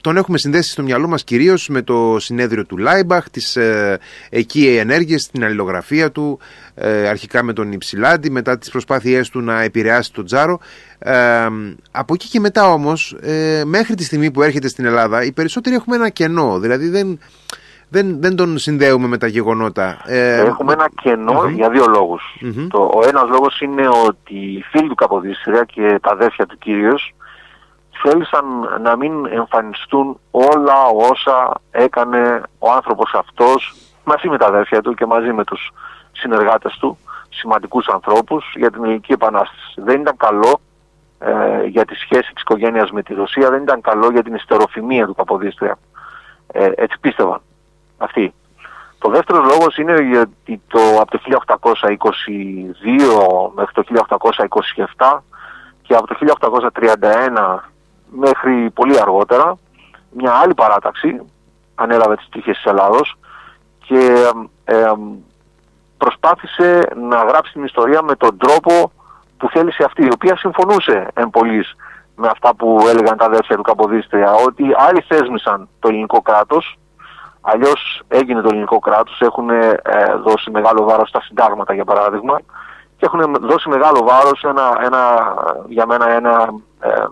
τον 0.00 0.16
έχουμε 0.16 0.38
συνδέσει 0.38 0.70
στο 0.70 0.82
μυαλό 0.82 1.08
μας 1.08 1.24
κυρίως 1.24 1.68
με 1.68 1.82
το 1.82 2.16
συνέδριο 2.18 2.66
του 2.66 2.76
Λάιμπαχ, 2.76 3.30
τις 3.30 3.56
ε, 3.56 3.98
εκεί 4.30 4.76
ενέργειες, 4.76 5.26
την 5.26 5.44
αλληλογραφία 5.44 6.10
του, 6.10 6.38
ε, 6.74 7.08
αρχικά 7.08 7.42
με 7.42 7.52
τον 7.52 7.72
Υψηλάντη, 7.72 8.30
μετά 8.30 8.58
τις 8.58 8.70
προσπάθειές 8.70 9.30
του 9.30 9.40
να 9.40 9.62
επηρεάσει 9.62 10.12
τον 10.12 10.24
Τσάρο. 10.24 10.58
Ε, 10.98 11.46
από 11.90 12.14
εκεί 12.14 12.28
και 12.28 12.40
μετά 12.40 12.72
όμως, 12.72 13.16
ε, 13.20 13.62
μέχρι 13.64 13.94
τη 13.94 14.04
στιγμή 14.04 14.30
που 14.30 14.42
έρχεται 14.42 14.68
στην 14.68 14.84
Ελλάδα, 14.84 15.24
οι 15.24 15.32
περισσότεροι 15.32 15.76
έχουμε 15.76 15.96
ένα 15.96 16.08
κενό, 16.08 16.58
δηλαδή 16.58 16.88
δεν... 16.88 17.18
Δεν, 17.88 18.20
δεν 18.20 18.36
τον 18.36 18.58
συνδέουμε 18.58 19.06
με 19.06 19.18
τα 19.18 19.26
γεγονότα. 19.26 20.02
Έχουμε 20.06 20.72
ένα 20.72 20.88
για 21.54 21.70
δύο 21.70 21.86
λόγους. 21.86 22.22
Το, 22.68 22.90
ο 22.94 23.08
ένας 23.08 23.28
λόγος 23.28 23.60
είναι 23.60 23.88
ότι 24.06 24.34
οι 24.34 24.62
φίλοι 24.70 24.88
του 24.88 24.94
Καποδίστρια 24.94 25.64
και 25.64 25.98
τα 26.02 26.10
αδέρφια 26.12 26.46
του 26.46 26.58
Κύριος 26.58 27.14
θέλησαν 28.02 28.44
να 28.80 28.96
μην 28.96 29.26
εμφανιστούν 29.26 30.20
όλα 30.30 30.84
όσα 31.10 31.60
έκανε 31.70 32.42
ο 32.58 32.72
άνθρωπος 32.72 33.14
αυτός 33.14 33.74
μαζί 34.04 34.28
με 34.28 34.38
τα 34.38 34.46
αδέρφια 34.46 34.82
του 34.82 34.94
και 34.94 35.06
μαζί 35.06 35.32
με 35.32 35.44
τους 35.44 35.70
συνεργάτες 36.12 36.76
του, 36.80 36.98
σημαντικούς 37.28 37.88
ανθρώπους 37.88 38.52
για 38.56 38.70
την 38.70 38.84
Ελληνική 38.84 39.12
Επανάσταση. 39.12 39.74
Δεν 39.76 40.00
ήταν 40.00 40.16
καλό 40.16 40.60
ε, 41.18 41.64
για 41.64 41.84
τη 41.84 41.94
σχέση 41.94 42.32
της 42.32 42.42
οικογένειας 42.42 42.90
με 42.90 43.02
τη 43.02 43.14
Ρωσία, 43.14 43.50
δεν 43.50 43.62
ήταν 43.62 43.80
καλό 43.80 44.10
για 44.10 44.22
την 44.22 44.34
ιστεροφημία 44.34 45.06
του 45.06 45.14
Παποδίστρια. 45.14 45.78
Ε, 46.52 46.70
έτσι 46.74 46.96
πίστευαν 47.00 47.40
αυτοί. 47.98 48.34
Το 48.98 49.10
δεύτερος 49.10 49.44
λόγος 49.44 49.76
είναι 49.76 50.02
γιατί 50.02 50.62
το, 50.68 50.80
από 51.00 51.10
το 51.10 51.20
1822 51.50 51.56
μέχρι 53.54 53.74
το 53.74 53.84
1827 54.96 55.18
και 55.82 55.94
από 55.94 56.06
το 56.06 56.16
1831 56.80 57.58
μέχρι 58.10 58.70
πολύ 58.70 59.00
αργότερα. 59.00 59.58
Μια 60.10 60.32
άλλη 60.32 60.54
παράταξη 60.54 61.22
ανέλαβε 61.74 62.16
τις 62.16 62.28
τύχες 62.28 62.56
της 62.56 62.64
Ελλάδος 62.64 63.18
και 63.86 64.30
ε, 64.64 64.92
προσπάθησε 65.98 66.88
να 67.10 67.16
γράψει 67.16 67.52
την 67.52 67.64
ιστορία 67.64 68.02
με 68.02 68.14
τον 68.14 68.36
τρόπο 68.36 68.92
που 69.36 69.48
θέλησε 69.48 69.84
αυτή, 69.84 70.04
η 70.04 70.10
οποία 70.14 70.36
συμφωνούσε 70.36 71.08
εν 71.14 71.30
πολλής 71.30 71.74
με 72.16 72.28
αυτά 72.28 72.54
που 72.54 72.84
έλεγαν 72.88 73.16
τα 73.16 73.24
αδέρφια 73.24 73.56
του 73.56 73.62
Καποδίστρια, 73.62 74.32
ότι 74.32 74.64
άλλοι 74.88 75.04
θέσμισαν 75.08 75.68
το 75.78 75.88
ελληνικό 75.88 76.22
κράτος, 76.22 76.78
αλλιώς 77.40 78.02
έγινε 78.08 78.40
το 78.40 78.48
ελληνικό 78.52 78.78
κράτος, 78.78 79.20
έχουν 79.20 79.50
ε, 79.50 79.74
δώσει 80.24 80.50
μεγάλο 80.50 80.84
βάρος 80.84 81.08
στα 81.08 81.22
συντάγματα 81.22 81.74
για 81.74 81.84
παράδειγμα, 81.84 82.40
και 82.96 83.04
έχουν 83.04 83.36
δώσει 83.40 83.68
μεγάλο 83.68 84.04
βάρος 84.04 84.44
ένα, 84.44 84.78
ένα, 84.84 85.34
για 85.68 85.86
μένα 85.86 86.10
ένα 86.10 86.54
ε, 86.80 87.04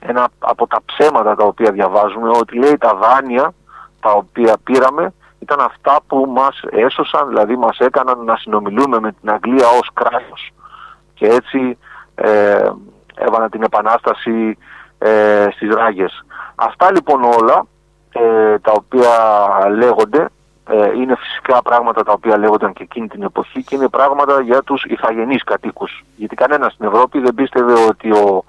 ένα 0.00 0.28
από 0.38 0.66
τα 0.66 0.78
ψέματα 0.84 1.34
τα 1.34 1.44
οποία 1.44 1.70
διαβάζουμε 1.70 2.28
ότι 2.28 2.58
λέει 2.58 2.76
τα 2.78 2.94
δάνεια 2.94 3.52
τα 4.00 4.12
οποία 4.12 4.56
πήραμε 4.64 5.12
ήταν 5.38 5.60
αυτά 5.60 5.98
που 6.06 6.32
μας 6.36 6.62
έσωσαν, 6.70 7.28
δηλαδή 7.28 7.56
μας 7.56 7.78
έκαναν 7.78 8.24
να 8.24 8.36
συνομιλούμε 8.36 9.00
με 9.00 9.12
την 9.12 9.30
Αγγλία 9.30 9.66
ως 9.80 9.90
κράτος 9.92 10.52
και 11.14 11.26
έτσι 11.26 11.78
ε, 12.14 12.70
έβαλαν 13.14 13.50
την 13.50 13.62
επανάσταση 13.62 14.58
ε, 14.98 15.46
στις 15.52 15.74
ράγες. 15.74 16.24
Αυτά 16.54 16.92
λοιπόν 16.92 17.22
όλα 17.22 17.66
ε, 18.10 18.58
τα 18.58 18.72
οποία 18.74 19.10
λέγονται 19.70 20.28
ε, 20.68 20.90
είναι 20.96 21.16
φυσικά 21.16 21.62
πράγματα 21.62 22.02
τα 22.02 22.12
οποία 22.12 22.38
λέγονταν 22.38 22.72
και 22.72 22.82
εκείνη 22.82 23.08
την 23.08 23.22
εποχή 23.22 23.62
και 23.62 23.74
είναι 23.74 23.88
πράγματα 23.88 24.40
για 24.40 24.62
τους 24.62 24.84
ηθαγενείς 24.84 25.44
κατοίκους. 25.44 26.04
Γιατί 26.16 26.34
κανένας 26.34 26.72
στην 26.72 26.86
Ευρώπη 26.86 27.18
δεν 27.18 27.34
πίστευε 27.34 27.72
ότι 27.72 28.10
ο, 28.10 28.44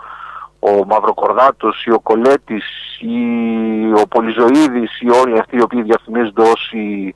ο 0.60 0.86
Μαυροκορδάτος 0.86 1.86
ή 1.86 1.92
ο 1.92 2.00
Κολέτης 2.00 2.66
ή 3.00 3.18
ο 3.94 4.08
Πολυζωίδης 4.10 5.02
ή 5.02 5.10
όλοι 5.10 5.40
αυτοί 5.40 5.56
οι 5.56 5.62
οποίοι 5.62 5.82
διαφημίζονται 5.82 6.42
ως 6.42 6.72
οι, 6.72 7.16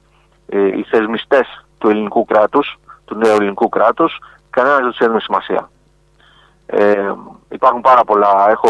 ε, 0.50 0.78
οι 0.78 0.86
θεσμιστές 0.90 1.66
του 1.78 1.90
ελληνικού 1.90 2.26
κράτους, 2.26 2.80
του 3.06 3.16
νέου 3.16 3.36
ελληνικού 3.36 3.70
κράτους, 3.70 4.20
κανένας 4.50 4.80
δεν 4.80 4.90
τους 4.90 5.00
έδινε 5.00 5.20
σημασία. 5.20 5.70
Ε, 6.66 7.14
υπάρχουν 7.50 7.82
πάρα 7.82 8.04
πολλά. 8.04 8.50
Έχω, 8.50 8.70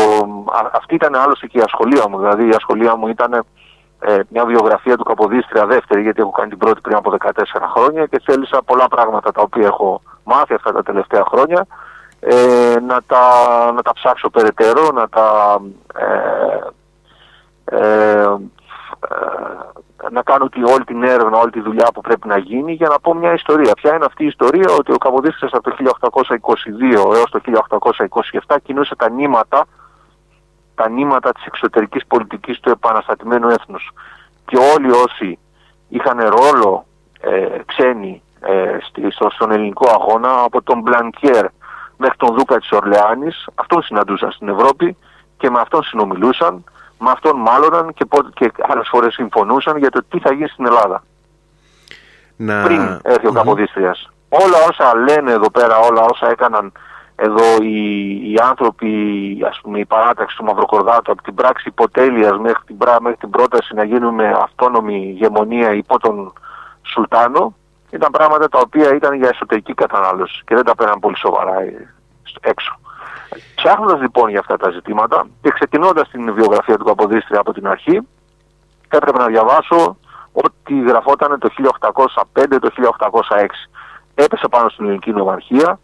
αυτή 0.72 0.96
ήταν 0.96 1.16
άλλωστε 1.16 1.48
και 1.48 1.58
η 1.58 1.62
ασχολία 1.62 2.10
μου. 2.10 2.18
Δηλαδή 2.20 2.48
η 2.48 2.54
ασχολία 2.56 2.96
μου 2.96 3.08
ήταν 3.08 3.46
ε, 4.00 4.20
μια 4.30 4.46
βιογραφία 4.46 4.98
του 4.98 5.04
Καποδίστρια 5.04 5.66
δεύτερη, 5.66 6.02
γιατί 6.02 6.22
έχω 6.22 6.32
κάνει 6.32 6.50
την 6.50 6.58
πρώτη 6.58 6.82
πριν 6.82 6.96
από 6.96 7.16
14 7.20 7.32
χρόνια 7.76 8.06
και 8.06 8.22
θέλησα 8.24 8.62
πολλά 8.66 8.88
πράγματα 8.88 9.32
τα 9.32 9.42
οποία 9.42 9.66
έχω 9.66 10.02
μάθει 10.24 10.54
αυτά 10.54 10.72
τα 10.72 10.84
τελευταία 10.84 11.24
χρόνια 11.28 11.68
ε, 12.24 12.76
να, 12.88 13.02
τα, 13.08 13.22
να 13.72 13.82
τα 13.82 13.94
ψάξω 13.94 14.30
περαιτέρω, 14.30 14.92
να 14.94 15.10
τα... 15.10 15.60
Ε, 15.96 16.70
ε, 17.66 18.22
ε 18.22 18.38
να 20.12 20.22
κάνω 20.22 20.50
τη, 20.50 20.64
όλη 20.64 20.84
την 20.84 21.04
έρευνα, 21.04 21.38
όλη 21.38 21.52
τη 21.52 21.62
δουλειά 21.62 21.88
που 21.94 22.02
πρέπει 22.02 22.28
να 22.28 22.38
γίνει 22.38 22.74
για 22.74 22.88
να 22.88 23.00
πω 23.00 23.14
μια 23.14 23.34
ιστορία. 23.34 23.74
Ποια 23.74 23.96
είναι 23.96 24.06
αυτή 24.06 24.24
η 24.24 24.28
ιστορία; 24.28 24.72
Ότι 24.78 24.92
ο 24.92 24.98
Καποδίστριας 24.98 25.52
από 25.54 25.70
το 25.70 25.76
1822 27.10 27.16
έως 27.16 27.32
το 27.32 27.42
1827 28.48 28.56
κινούσε 28.64 28.96
τα 28.96 29.10
νήματα 29.10 29.66
τα 30.76 30.90
νήματα 30.90 31.32
της 31.32 31.46
εξωτερικής 31.46 32.06
πολιτικής 32.06 32.60
του 32.60 32.70
επαναστατημένου 32.70 33.50
έθνους. 33.50 33.92
Και 34.46 34.58
όλοι 34.76 34.92
όσοι 34.92 35.40
είχαν 35.90 36.20
ρόλο 36.20 36.86
ε, 37.22 37.58
ξένοι 37.66 38.22
ε, 38.40 38.78
στον 39.30 39.52
ελληνικό 39.52 39.90
αγώνα, 39.90 40.42
από 40.44 40.62
τον 40.62 40.80
Μπλανκιέρ 40.82 41.46
μέχρι 42.02 42.18
τον 42.18 42.36
Δούκα 42.36 42.58
της 42.58 42.72
Ορλεάνης, 42.72 43.48
αυτόν 43.56 43.82
συναντούσαν 43.82 44.32
στην 44.32 44.48
Ευρώπη 44.50 44.98
και 45.38 45.50
με 45.50 45.60
αυτόν 45.60 45.84
συνομιλούσαν, 45.84 46.64
με 47.00 47.10
αυτόν 47.10 47.36
μάλλοναν 47.40 47.94
και, 47.94 48.06
και 48.34 48.52
άλλες 48.70 48.88
φορές 48.92 49.14
συμφωνούσαν 49.14 49.78
για 49.78 49.90
το 49.90 50.04
τι 50.10 50.20
θα 50.20 50.34
γίνει 50.34 50.48
στην 50.48 50.66
Ελλάδα. 50.66 51.04
Να... 52.36 52.64
Πριν 52.64 53.00
έρθει 53.04 53.28
ο 53.28 53.32
Καποδίστριας. 53.32 54.10
Όλα 54.30 54.58
όσα 54.70 54.96
λένε 54.96 55.32
εδώ 55.32 55.52
πέρα, 55.52 55.78
όλα 55.78 56.02
όσα 56.02 56.30
έκαναν 56.30 56.72
εδώ 57.16 57.62
οι, 57.62 58.10
οι 58.32 58.36
άνθρωποι, 58.50 58.92
ας 59.50 59.60
πούμε 59.62 59.80
η 59.80 59.86
παράταξη 59.86 60.38
του 60.38 60.44
Μαυροκορδάτου 60.44 61.12
από 61.12 61.22
την 61.22 61.36
πράξη 61.36 61.68
υποτέλειας 61.68 62.38
μέχρι 62.38 62.64
την, 62.66 62.78
μέχρι 63.02 63.18
την 63.18 63.30
πρόταση 63.30 63.74
να 63.76 63.84
γίνουμε 63.84 64.38
αυτόνομη 64.44 65.16
γεμονία 65.18 65.74
υπό 65.74 66.00
τον 66.00 66.34
Σουλτάνο 66.82 67.56
ήταν 67.92 68.12
πράγματα 68.12 68.50
τα 68.50 68.60
οποία 68.60 68.96
ήταν 68.96 69.14
για 69.14 69.30
εσωτερική 69.30 69.74
κατανάλωση 69.74 70.42
και 70.46 70.56
δεν 70.56 70.64
τα 70.64 70.76
πέραν 70.76 71.00
πολύ 71.00 71.18
σοβαρά 71.18 71.62
ε, 71.62 71.94
έξω. 72.42 72.80
Ψάχνοντας 73.56 74.02
λοιπόν 74.02 74.30
για 74.30 74.40
αυτά 74.40 74.58
τα 74.58 74.70
ζητήματα 74.72 75.28
και 75.42 75.50
ξεκινώντας 75.50 76.10
την 76.10 76.34
βιογραφία 76.34 76.78
του 76.78 76.86
Καποδίστρια 76.86 77.40
από 77.40 77.54
την 77.54 77.68
αρχή, 77.68 78.00
έπρεπε 78.90 79.18
να 79.18 79.26
διαβάσω 79.26 79.98
ότι 80.32 80.82
γραφόταν 80.82 81.40
το 81.40 81.50
1805 82.34 82.58
το 82.62 82.70
1806. 83.30 83.46
Έπεσε 84.16 84.48
πάνω 84.48 84.70
στην 84.70 84.86
ελληνική 84.86 85.12
νομαρχία, 85.12 85.80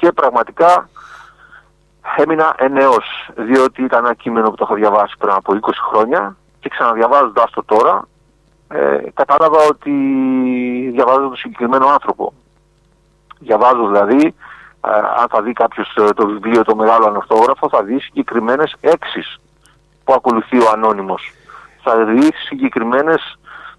και 0.00 0.12
πραγματικά 0.12 0.88
έμεινα 2.16 2.54
ενέως 2.58 3.30
διότι 3.36 3.82
ήταν 3.82 4.04
ένα 4.04 4.14
κείμενο 4.14 4.50
που 4.50 4.56
το 4.56 4.64
έχω 4.64 4.74
διαβάσει 4.74 5.14
πριν 5.18 5.32
από 5.32 5.58
20 5.60 5.70
χρόνια 5.90 6.36
και 6.60 6.68
ξαναδιαβάζοντας 6.68 7.50
το 7.50 7.64
τώρα 7.64 8.08
ε, 8.68 8.98
κατάλαβα 9.14 9.58
ότι 9.70 9.92
διαβάζω 10.90 11.20
τον 11.20 11.36
συγκεκριμένο 11.36 11.86
άνθρωπο. 11.86 12.32
Διαβάζω 13.38 13.86
δηλαδή, 13.86 14.34
ε, 14.80 14.90
αν 15.20 15.26
θα 15.30 15.42
δει 15.42 15.52
κάποιος 15.52 15.96
ε, 15.96 16.12
το 16.14 16.26
βιβλίο 16.26 16.64
το 16.64 16.76
μεγάλο 16.76 17.06
ανορθόγραφο, 17.06 17.68
θα 17.68 17.82
δει 17.82 18.00
συγκεκριμένες 18.00 18.74
έξις 18.80 19.40
που 20.04 20.12
ακολουθεί 20.12 20.58
ο 20.58 20.70
ανώνυμος. 20.72 21.32
Θα 21.82 22.04
δει 22.04 22.32
συγκεκριμένες 22.48 23.38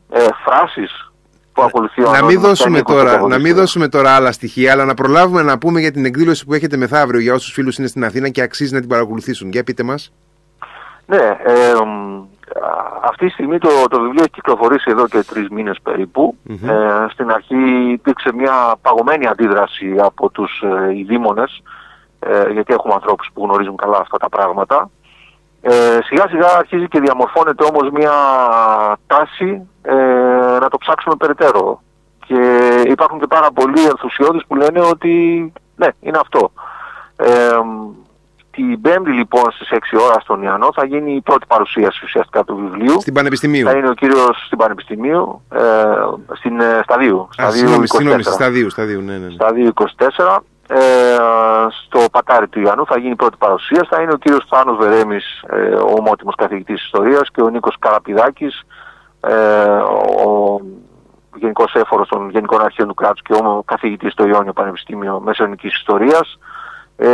ε, 0.09 0.25
φράσεις 0.43 1.11
που 1.53 1.63
ακολουθεί 1.63 2.03
ο 2.03 2.11
να 2.11 2.23
μην, 2.23 2.39
δώσουμε 2.39 2.81
τώρα, 2.81 3.27
να 3.27 3.37
μην 3.37 3.55
δώσουμε 3.55 3.87
τώρα 3.87 4.15
άλλα 4.15 4.31
στοιχεία, 4.31 4.71
αλλά 4.71 4.85
να 4.85 4.93
προλάβουμε 4.93 5.41
να 5.41 5.57
πούμε 5.57 5.79
για 5.79 5.91
την 5.91 6.05
εκδήλωση 6.05 6.45
που 6.45 6.53
έχετε 6.53 6.77
μεθαύριο 6.77 7.19
για 7.19 7.33
όσους 7.33 7.53
φίλους 7.53 7.77
είναι 7.77 7.87
στην 7.87 8.03
Αθήνα 8.03 8.29
και 8.29 8.41
αξίζει 8.41 8.73
να 8.73 8.79
την 8.79 8.89
παρακολουθήσουν. 8.89 9.51
Για 9.51 9.63
πείτε 9.63 9.83
μας. 9.83 10.13
Ναι, 11.05 11.37
ε, 11.45 11.73
αυτή 13.03 13.25
τη 13.25 13.31
στιγμή 13.31 13.57
το, 13.57 13.69
το 13.89 13.99
βιβλίο 13.99 14.21
έχει 14.21 14.31
κυκλοφορήσει 14.31 14.89
εδώ 14.91 15.07
και 15.07 15.23
τρεις 15.23 15.49
μήνες 15.49 15.77
περίπου. 15.83 16.37
Ε, 16.49 17.05
στην 17.09 17.31
αρχή 17.31 17.91
υπήρξε 17.91 18.33
μια 18.33 18.75
παγωμένη 18.81 19.27
αντίδραση 19.27 19.95
από 19.99 20.29
τους 20.29 20.61
ε, 20.61 20.93
ε, 22.19 22.49
γιατί 22.51 22.73
έχουμε 22.73 22.93
ανθρώπους 22.93 23.29
που 23.33 23.43
γνωρίζουν 23.43 23.75
καλά 23.75 23.97
αυτά 23.97 24.17
τα 24.17 24.29
πράγματα. 24.29 24.89
Ε, 25.61 25.99
σιγά 26.03 26.27
σιγά 26.27 26.57
αρχίζει 26.57 26.87
και 26.87 26.99
διαμορφώνεται 26.99 27.63
όμως 27.63 27.89
μια 27.89 28.11
τάση 29.07 29.67
ε, 29.81 29.95
να 30.59 30.69
το 30.69 30.77
ψάξουμε 30.77 31.15
περαιτέρω. 31.15 31.81
Και 32.25 32.81
υπάρχουν 32.87 33.19
και 33.19 33.27
πάρα 33.27 33.51
πολλοί 33.51 33.81
ενθουσιώδεις 33.81 34.45
που 34.47 34.55
λένε 34.55 34.79
ότι 34.79 35.53
ναι, 35.75 35.87
είναι 35.99 36.17
αυτό. 36.21 36.51
Ε, 37.15 37.59
την 38.57 38.81
Πέμπτη 38.81 39.11
λοιπόν 39.11 39.51
στις 39.51 39.67
6 39.71 39.77
ώρας 40.09 40.23
στον 40.23 40.41
Ιαννό 40.41 40.69
θα 40.73 40.85
γίνει 40.85 41.15
η 41.15 41.21
πρώτη 41.21 41.45
παρουσίαση 41.47 41.99
ουσιαστικά 42.03 42.43
του 42.43 42.55
βιβλίου. 42.55 43.01
Στην 43.01 43.13
Πανεπιστημίου. 43.13 43.65
Θα 43.65 43.77
είναι 43.77 43.89
ο 43.89 43.93
κύριος 43.93 44.43
στην 44.45 44.57
Πανεπιστημίου, 44.57 45.41
ε, 45.51 45.61
στην 46.33 46.59
ε, 46.59 46.79
Σταδίου. 46.83 47.27
Α, 47.41 47.51
συγγνώμη, 47.51 47.87
συγγνώμη, 47.87 48.23
Σταδίου, 48.23 48.69
Σταδίου, 48.69 49.01
ναι, 49.01 49.17
ναι. 49.17 49.25
ναι. 49.25 49.31
Σταδίου 49.31 49.73
24 49.73 50.37
ε, 50.67 50.79
στο 51.85 51.99
Πατάρι 52.11 52.47
του 52.47 52.61
Ιαννού 52.61 52.85
θα 52.85 52.97
γίνει 52.97 53.11
η 53.11 53.15
πρώτη 53.15 53.35
παρουσία. 53.37 53.87
Θα 53.89 54.01
είναι 54.01 54.11
ο 54.11 54.17
κύριος 54.17 54.45
Θάνος 54.49 54.77
Βερέμης, 54.77 55.41
ε, 55.49 55.75
ο 55.75 55.93
ομότιμος 55.99 56.35
καθηγητής 56.35 56.83
ιστορίας 56.83 57.29
και 57.33 57.41
ο 57.41 57.49
Νίκος 57.49 57.75
Καραπηδάκης, 57.79 58.61
ε, 59.19 59.33
ο 60.25 60.59
Γενικός 61.35 61.73
Έφορος 61.75 62.07
των 62.07 62.29
Γενικών 62.29 62.61
Αρχαίων 62.61 62.87
του 62.87 62.93
Κράτους 62.93 63.21
και 63.21 63.33
ο 63.33 63.63
καθηγητής 63.65 64.11
στο 64.11 64.27
Ιόνιο 64.27 64.53
Πανεπιστήμιο 64.53 65.19
Μεσαιωνικής 65.19 65.75
Ιστορίας, 65.75 66.39
ε, 66.97 67.07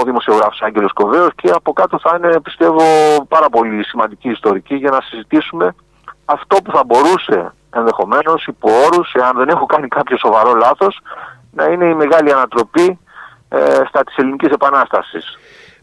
ο 0.00 0.04
δημοσιογράφος 0.04 0.62
Άγγελος 0.62 0.92
Κοβέος 0.92 1.30
και 1.34 1.50
από 1.50 1.72
κάτω 1.72 1.98
θα 2.02 2.16
είναι 2.16 2.40
πιστεύω 2.40 2.82
πάρα 3.28 3.48
πολύ 3.48 3.84
σημαντική 3.84 4.28
ιστορική 4.30 4.74
για 4.74 4.90
να 4.90 5.00
συζητήσουμε 5.00 5.74
αυτό 6.24 6.56
που 6.64 6.70
θα 6.70 6.82
μπορούσε 6.86 7.52
ενδεχομένως 7.70 8.46
υπό 8.46 8.70
όρους, 8.86 9.12
εάν 9.12 9.36
δεν 9.36 9.48
έχω 9.48 9.66
κάνει 9.66 9.88
κάποιο 9.88 10.16
σοβαρό 10.18 10.54
λάθος, 10.54 11.00
να 11.50 11.64
είναι 11.64 11.84
η 11.88 11.94
μεγάλη 11.94 12.32
ανατροπή 12.32 12.98
ε, 13.48 13.58
στα 13.88 14.04
της 14.04 14.16
ελληνικής 14.16 14.50
επανάστασης. 14.50 15.38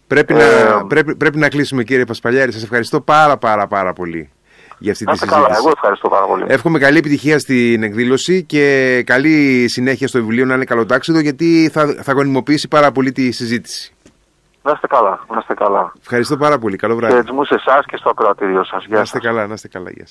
Πρέπει, 0.08 0.34
να, 0.34 0.44
ε, 0.44 0.86
πρέπει, 0.88 1.16
πρέπει 1.16 1.38
να 1.38 1.50
κλείσουμε 1.50 1.84
κύριε 1.84 2.06
Πασπαλιάρη. 2.06 2.52
Σας 2.52 2.64
ευχαριστώ 2.64 3.02
πάρα 3.02 3.38
πάρα 3.38 3.68
πάρα 3.68 3.94
πολύ 3.94 4.32
για 4.82 4.92
αυτή 4.92 5.06
τη 5.06 5.12
συζήτηση. 5.12 5.42
Καλά, 5.42 5.56
εγώ 5.58 5.70
ευχαριστώ 5.76 6.10
πάρα 6.10 6.26
πολύ. 6.26 6.46
Εύχομαι 6.48 6.80
καλή 6.80 6.98
επιτυχία 6.98 7.40
στην 7.40 7.84
εκδήλωση 7.84 8.44
και 8.44 9.04
καλή 9.06 9.66
συνέχεια 9.68 10.08
στο 10.08 10.20
βιβλίο 10.20 10.46
να 10.46 10.54
είναι 10.56 10.66
καλοτάξιδο 10.66 11.20
γιατί 11.20 11.70
θα, 11.74 11.96
θα 12.02 12.14
γονιμοποιήσει 12.14 12.68
πάρα 12.68 12.92
πολύ 12.92 13.12
τη 13.12 13.32
συζήτηση. 13.32 13.94
Να 14.64 14.72
είστε 14.72 14.88
καλά, 14.88 15.26
να 15.30 15.38
είστε 15.40 15.54
καλά. 15.54 15.94
Ευχαριστώ 16.02 16.38
πάρα 16.38 16.58
πολύ. 16.60 16.76
Καλό 16.76 16.96
βράδυ. 16.96 17.14
Χαιρετισμού 17.14 17.46
σε 17.46 17.56
εσάς 17.56 17.86
και 17.86 17.98
στο 17.98 18.10
ακροατήριο 18.10 18.64
σας. 18.64 18.86
Να 18.88 19.02
είστε 19.02 19.20
καλά, 19.20 19.48
να 19.48 19.54
είστε 19.54 19.68
καλά. 19.68 19.90
Γεια 19.90 20.06